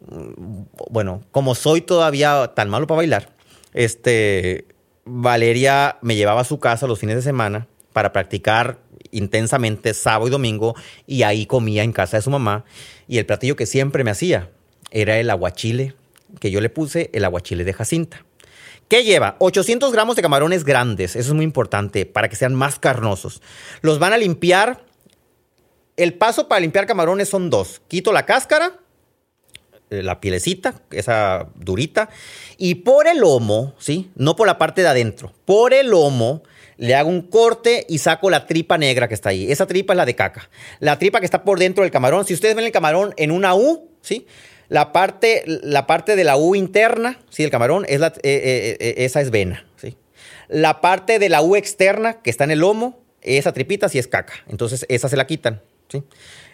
mm, 0.00 0.62
bueno, 0.90 1.22
como 1.32 1.54
soy 1.54 1.80
todavía 1.80 2.52
tan 2.54 2.68
malo 2.68 2.86
para 2.86 2.98
bailar, 2.98 3.30
este, 3.72 4.66
Valeria 5.04 5.98
me 6.02 6.16
llevaba 6.16 6.40
a 6.40 6.44
su 6.44 6.58
casa 6.58 6.86
los 6.86 6.98
fines 6.98 7.16
de 7.16 7.22
semana 7.22 7.68
para 7.92 8.12
practicar 8.12 8.78
intensamente 9.12 9.94
sábado 9.94 10.26
y 10.26 10.30
domingo 10.30 10.74
y 11.06 11.22
ahí 11.22 11.46
comía 11.46 11.84
en 11.84 11.92
casa 11.92 12.16
de 12.16 12.22
su 12.22 12.30
mamá 12.30 12.64
y 13.06 13.18
el 13.18 13.26
platillo 13.26 13.56
que 13.56 13.66
siempre 13.66 14.02
me 14.04 14.10
hacía 14.10 14.50
era 14.90 15.18
el 15.18 15.30
aguachile 15.30 15.94
que 16.40 16.50
yo 16.50 16.60
le 16.60 16.70
puse 16.70 17.10
el 17.12 17.24
aguachile 17.24 17.64
de 17.64 17.72
Jacinta. 17.72 18.24
¿Qué 18.88 19.02
lleva? 19.02 19.36
800 19.40 19.92
gramos 19.92 20.14
de 20.16 20.22
camarones 20.22 20.64
grandes, 20.64 21.16
eso 21.16 21.30
es 21.30 21.34
muy 21.34 21.44
importante, 21.44 22.06
para 22.06 22.28
que 22.28 22.36
sean 22.36 22.54
más 22.54 22.78
carnosos. 22.78 23.42
Los 23.80 23.98
van 23.98 24.12
a 24.12 24.18
limpiar. 24.18 24.84
El 25.96 26.14
paso 26.14 26.46
para 26.46 26.60
limpiar 26.60 26.86
camarones 26.86 27.28
son 27.28 27.50
dos. 27.50 27.80
Quito 27.88 28.12
la 28.12 28.26
cáscara, 28.26 28.78
eh, 29.90 30.02
la 30.02 30.20
pielecita, 30.20 30.82
esa 30.90 31.48
durita, 31.56 32.10
y 32.58 32.76
por 32.76 33.08
el 33.08 33.18
lomo, 33.18 33.74
¿sí? 33.78 34.10
No 34.14 34.36
por 34.36 34.46
la 34.46 34.58
parte 34.58 34.82
de 34.82 34.88
adentro, 34.88 35.32
por 35.44 35.72
el 35.72 35.88
lomo 35.88 36.42
le 36.76 36.94
hago 36.94 37.08
un 37.08 37.22
corte 37.22 37.86
y 37.88 37.98
saco 37.98 38.30
la 38.30 38.46
tripa 38.46 38.78
negra 38.78 39.08
que 39.08 39.14
está 39.14 39.30
ahí. 39.30 39.50
Esa 39.50 39.66
tripa 39.66 39.94
es 39.94 39.96
la 39.96 40.04
de 40.04 40.14
caca. 40.14 40.50
La 40.78 40.98
tripa 40.98 41.20
que 41.20 41.24
está 41.24 41.42
por 41.42 41.58
dentro 41.58 41.82
del 41.82 41.90
camarón, 41.90 42.26
si 42.26 42.34
ustedes 42.34 42.54
ven 42.54 42.66
el 42.66 42.72
camarón 42.72 43.14
en 43.16 43.30
una 43.30 43.54
U, 43.54 43.90
¿sí? 44.02 44.26
La 44.68 44.92
parte, 44.92 45.44
la 45.46 45.86
parte 45.86 46.16
de 46.16 46.24
la 46.24 46.36
U 46.36 46.54
interna, 46.54 47.20
sí, 47.30 47.42
del 47.42 47.52
camarón, 47.52 47.84
es 47.88 48.00
eh, 48.00 48.12
eh, 48.24 48.76
eh, 48.80 48.94
esa 48.98 49.20
es 49.20 49.30
vena, 49.30 49.66
sí. 49.76 49.96
La 50.48 50.80
parte 50.80 51.18
de 51.18 51.28
la 51.28 51.42
U 51.42 51.56
externa, 51.56 52.20
que 52.22 52.30
está 52.30 52.44
en 52.44 52.50
el 52.50 52.60
lomo, 52.60 53.00
esa 53.22 53.52
tripita 53.52 53.88
sí 53.88 53.98
es 53.98 54.08
caca. 54.08 54.34
Entonces, 54.48 54.86
esa 54.88 55.08
se 55.08 55.16
la 55.16 55.26
quitan, 55.26 55.62
sí. 55.88 56.02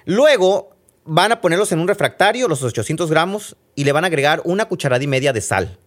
Luego, 0.05 0.71
van 1.05 1.33
a 1.33 1.41
ponerlos 1.41 1.73
en 1.73 1.79
un 1.79 1.89
refractario, 1.89 2.49
los 2.49 2.63
800 2.63 3.11
gramos, 3.11 3.57
y 3.75 3.85
le 3.85 3.93
van 3.93 4.05
a 4.05 4.09
agregar 4.09 4.43
una 4.45 4.67
cucharada 4.67 5.03
y 5.03 5.07
media 5.07 5.33
de 5.33 5.41
sal. 5.41 5.79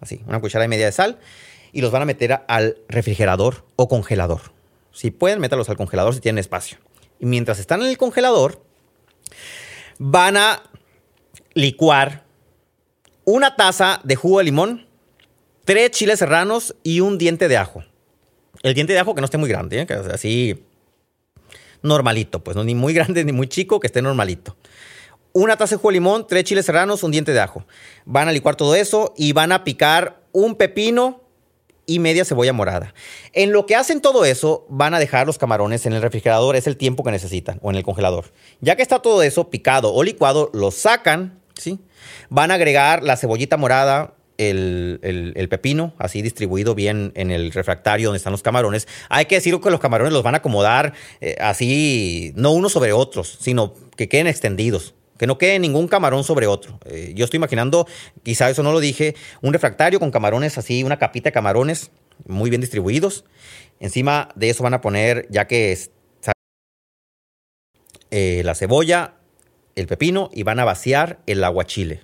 Así, 0.00 0.22
una 0.26 0.40
cucharada 0.40 0.66
y 0.66 0.68
media 0.68 0.86
de 0.86 0.92
sal. 0.92 1.18
Y 1.72 1.80
los 1.80 1.90
van 1.90 2.02
a 2.02 2.04
meter 2.04 2.40
al 2.48 2.78
refrigerador 2.88 3.64
o 3.76 3.88
congelador. 3.88 4.40
Si 4.92 5.10
pueden, 5.10 5.40
métalos 5.40 5.68
al 5.70 5.76
congelador 5.76 6.14
si 6.14 6.20
tienen 6.20 6.38
espacio. 6.38 6.78
Y 7.18 7.26
mientras 7.26 7.58
están 7.58 7.80
en 7.82 7.88
el 7.88 7.96
congelador, 7.96 8.62
van 9.98 10.36
a 10.36 10.62
licuar 11.54 12.24
una 13.24 13.56
taza 13.56 14.00
de 14.04 14.16
jugo 14.16 14.38
de 14.38 14.44
limón, 14.44 14.86
tres 15.64 15.90
chiles 15.92 16.18
serranos 16.18 16.74
y 16.82 17.00
un 17.00 17.18
diente 17.18 17.48
de 17.48 17.56
ajo. 17.56 17.84
El 18.62 18.74
diente 18.74 18.92
de 18.92 18.98
ajo 18.98 19.14
que 19.14 19.20
no 19.20 19.26
esté 19.26 19.38
muy 19.38 19.48
grande, 19.48 19.80
¿eh? 19.80 19.86
que 19.86 19.94
así 19.94 20.64
normalito, 21.82 22.42
pues 22.42 22.56
no 22.56 22.64
ni 22.64 22.74
muy 22.74 22.94
grande 22.94 23.24
ni 23.24 23.32
muy 23.32 23.48
chico, 23.48 23.80
que 23.80 23.86
esté 23.86 24.02
normalito. 24.02 24.56
Una 25.32 25.56
taza 25.56 25.76
de 25.76 25.78
jugo 25.78 25.90
de 25.90 25.94
limón, 25.94 26.26
tres 26.26 26.44
chiles 26.44 26.66
serranos, 26.66 27.02
un 27.02 27.10
diente 27.10 27.32
de 27.32 27.40
ajo. 27.40 27.64
Van 28.04 28.28
a 28.28 28.32
licuar 28.32 28.54
todo 28.54 28.74
eso 28.74 29.14
y 29.16 29.32
van 29.32 29.52
a 29.52 29.64
picar 29.64 30.20
un 30.32 30.56
pepino 30.56 31.22
y 31.86 31.98
media 31.98 32.24
cebolla 32.24 32.52
morada. 32.52 32.94
En 33.32 33.52
lo 33.52 33.66
que 33.66 33.74
hacen 33.74 34.00
todo 34.00 34.24
eso, 34.24 34.66
van 34.68 34.94
a 34.94 34.98
dejar 34.98 35.26
los 35.26 35.38
camarones 35.38 35.86
en 35.86 35.94
el 35.94 36.02
refrigerador, 36.02 36.54
es 36.54 36.66
el 36.66 36.76
tiempo 36.76 37.02
que 37.02 37.10
necesitan, 37.10 37.58
o 37.62 37.70
en 37.70 37.76
el 37.76 37.82
congelador. 37.82 38.26
Ya 38.60 38.76
que 38.76 38.82
está 38.82 39.00
todo 39.00 39.22
eso 39.22 39.50
picado 39.50 39.92
o 39.92 40.02
licuado, 40.02 40.50
lo 40.52 40.70
sacan 40.70 41.41
Van 42.28 42.50
a 42.50 42.54
agregar 42.54 43.02
la 43.02 43.16
cebollita 43.16 43.56
morada, 43.56 44.14
el, 44.38 45.46
pepino, 45.50 45.94
así 45.98 46.22
distribuido 46.22 46.74
bien 46.74 47.12
en 47.14 47.30
el 47.30 47.52
refractario 47.52 48.08
donde 48.08 48.18
están 48.18 48.32
los 48.32 48.42
camarones. 48.42 48.88
Hay 49.08 49.26
que 49.26 49.36
decir 49.36 49.58
que 49.60 49.70
los 49.70 49.80
camarones 49.80 50.12
los 50.12 50.22
van 50.22 50.34
a 50.34 50.38
acomodar 50.38 50.94
eh, 51.20 51.36
así, 51.40 52.32
no 52.36 52.52
unos 52.52 52.72
sobre 52.72 52.92
otros, 52.92 53.38
sino 53.40 53.74
que 53.96 54.08
queden 54.08 54.26
extendidos. 54.26 54.94
Que 55.18 55.26
no 55.26 55.38
quede 55.38 55.60
ningún 55.60 55.86
camarón 55.86 56.24
sobre 56.24 56.48
otro. 56.48 56.80
Eh, 56.84 57.12
yo 57.14 57.24
estoy 57.24 57.36
imaginando, 57.36 57.86
quizá 58.24 58.50
eso 58.50 58.64
no 58.64 58.72
lo 58.72 58.80
dije, 58.80 59.14
un 59.40 59.52
refractario 59.52 60.00
con 60.00 60.10
camarones 60.10 60.58
así, 60.58 60.82
una 60.82 60.98
capita 60.98 61.28
de 61.28 61.32
camarones 61.32 61.92
muy 62.26 62.50
bien 62.50 62.60
distribuidos. 62.60 63.24
Encima 63.78 64.30
de 64.34 64.50
eso 64.50 64.64
van 64.64 64.74
a 64.74 64.80
poner, 64.80 65.26
ya 65.30 65.46
que 65.46 65.78
eh, 68.10 68.42
la 68.44 68.54
cebolla, 68.54 69.14
el 69.76 69.86
pepino 69.86 70.30
y 70.32 70.42
van 70.42 70.60
a 70.60 70.64
vaciar 70.64 71.20
el 71.26 71.42
aguachile. 71.44 72.02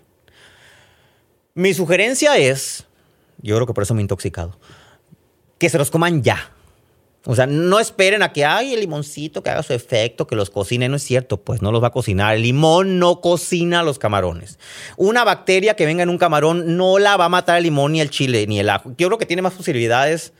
Mi 1.54 1.74
sugerencia 1.74 2.36
es, 2.38 2.86
yo 3.42 3.56
creo 3.56 3.66
que 3.66 3.74
por 3.74 3.82
eso 3.82 3.94
me 3.94 4.00
he 4.00 4.02
intoxicado, 4.02 4.58
que 5.58 5.68
se 5.68 5.78
los 5.78 5.90
coman 5.90 6.22
ya. 6.22 6.52
O 7.24 7.34
sea, 7.34 7.46
no 7.46 7.78
esperen 7.78 8.22
a 8.22 8.32
que 8.32 8.44
hay 8.44 8.72
el 8.72 8.80
limoncito 8.80 9.42
que 9.42 9.50
haga 9.50 9.62
su 9.62 9.74
efecto, 9.74 10.26
que 10.26 10.36
los 10.36 10.50
cocine. 10.50 10.88
No 10.88 10.96
es 10.96 11.02
cierto, 11.02 11.36
pues 11.38 11.60
no 11.60 11.72
los 11.72 11.82
va 11.82 11.88
a 11.88 11.90
cocinar. 11.92 12.36
El 12.36 12.42
limón 12.42 12.98
no 12.98 13.20
cocina 13.20 13.82
los 13.82 13.98
camarones. 13.98 14.58
Una 14.96 15.24
bacteria 15.24 15.74
que 15.74 15.84
venga 15.84 16.02
en 16.02 16.08
un 16.08 16.16
camarón 16.16 16.76
no 16.76 16.98
la 16.98 17.16
va 17.16 17.26
a 17.26 17.28
matar 17.28 17.58
el 17.58 17.64
limón, 17.64 17.92
ni 17.92 18.00
el 18.00 18.08
chile, 18.08 18.46
ni 18.46 18.60
el 18.60 18.70
ajo. 18.70 18.94
Yo 18.96 19.08
creo 19.08 19.18
que 19.18 19.26
tiene 19.26 19.42
más 19.42 19.52
posibilidades 19.52 20.32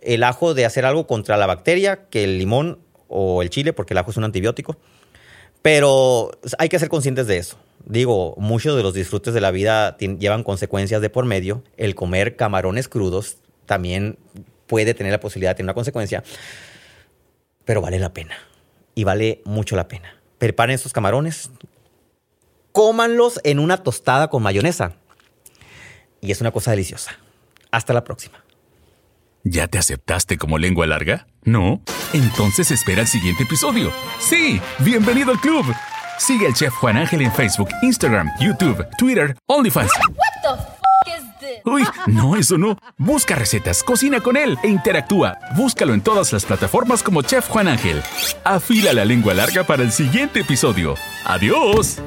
el 0.00 0.22
ajo 0.22 0.54
de 0.54 0.64
hacer 0.64 0.86
algo 0.86 1.06
contra 1.06 1.36
la 1.36 1.46
bacteria 1.46 2.08
que 2.08 2.24
el 2.24 2.38
limón 2.38 2.78
o 3.08 3.42
el 3.42 3.50
chile, 3.50 3.72
porque 3.72 3.92
el 3.92 3.98
ajo 3.98 4.10
es 4.10 4.16
un 4.16 4.24
antibiótico. 4.24 4.78
Pero 5.64 6.30
hay 6.58 6.68
que 6.68 6.78
ser 6.78 6.90
conscientes 6.90 7.26
de 7.26 7.38
eso. 7.38 7.56
Digo, 7.86 8.34
muchos 8.36 8.76
de 8.76 8.82
los 8.82 8.92
disfrutes 8.92 9.32
de 9.32 9.40
la 9.40 9.50
vida 9.50 9.96
llevan 9.96 10.42
consecuencias 10.42 11.00
de 11.00 11.08
por 11.08 11.24
medio. 11.24 11.64
El 11.78 11.94
comer 11.94 12.36
camarones 12.36 12.86
crudos 12.86 13.38
también 13.64 14.18
puede 14.66 14.92
tener 14.92 15.12
la 15.12 15.20
posibilidad 15.20 15.52
de 15.52 15.54
tener 15.54 15.64
una 15.64 15.72
consecuencia, 15.72 16.22
pero 17.64 17.80
vale 17.80 17.98
la 17.98 18.12
pena. 18.12 18.36
Y 18.94 19.04
vale 19.04 19.40
mucho 19.46 19.74
la 19.74 19.88
pena. 19.88 20.20
Preparen 20.36 20.74
estos 20.74 20.92
camarones, 20.92 21.50
cómanlos 22.72 23.40
en 23.42 23.58
una 23.58 23.82
tostada 23.82 24.28
con 24.28 24.42
mayonesa. 24.42 24.92
Y 26.20 26.30
es 26.30 26.42
una 26.42 26.50
cosa 26.50 26.72
deliciosa. 26.72 27.18
Hasta 27.70 27.94
la 27.94 28.04
próxima. 28.04 28.43
¿Ya 29.46 29.68
te 29.68 29.76
aceptaste 29.76 30.38
como 30.38 30.56
lengua 30.56 30.86
larga? 30.86 31.26
¿No? 31.44 31.82
Entonces 32.14 32.70
espera 32.70 33.02
el 33.02 33.06
siguiente 33.06 33.42
episodio. 33.42 33.92
Sí, 34.18 34.58
bienvenido 34.78 35.32
al 35.32 35.38
club. 35.38 35.66
Sigue 36.18 36.46
al 36.46 36.54
chef 36.54 36.72
Juan 36.72 36.96
Ángel 36.96 37.20
en 37.20 37.30
Facebook, 37.30 37.68
Instagram, 37.82 38.30
YouTube, 38.40 38.86
Twitter, 38.96 39.36
OnlyFans. 39.46 39.90
What 40.08 40.56
the 41.40 41.60
Uy, 41.66 41.84
no, 42.06 42.36
eso 42.36 42.56
no. 42.56 42.78
Busca 42.96 43.34
recetas, 43.34 43.82
cocina 43.82 44.20
con 44.20 44.38
él 44.38 44.56
e 44.62 44.68
interactúa. 44.68 45.36
Búscalo 45.54 45.92
en 45.92 46.00
todas 46.00 46.32
las 46.32 46.46
plataformas 46.46 47.02
como 47.02 47.20
Chef 47.20 47.46
Juan 47.46 47.68
Ángel. 47.68 48.02
Afila 48.44 48.94
la 48.94 49.04
lengua 49.04 49.34
larga 49.34 49.64
para 49.64 49.82
el 49.82 49.92
siguiente 49.92 50.40
episodio. 50.40 50.94
¡Adiós! 51.26 52.00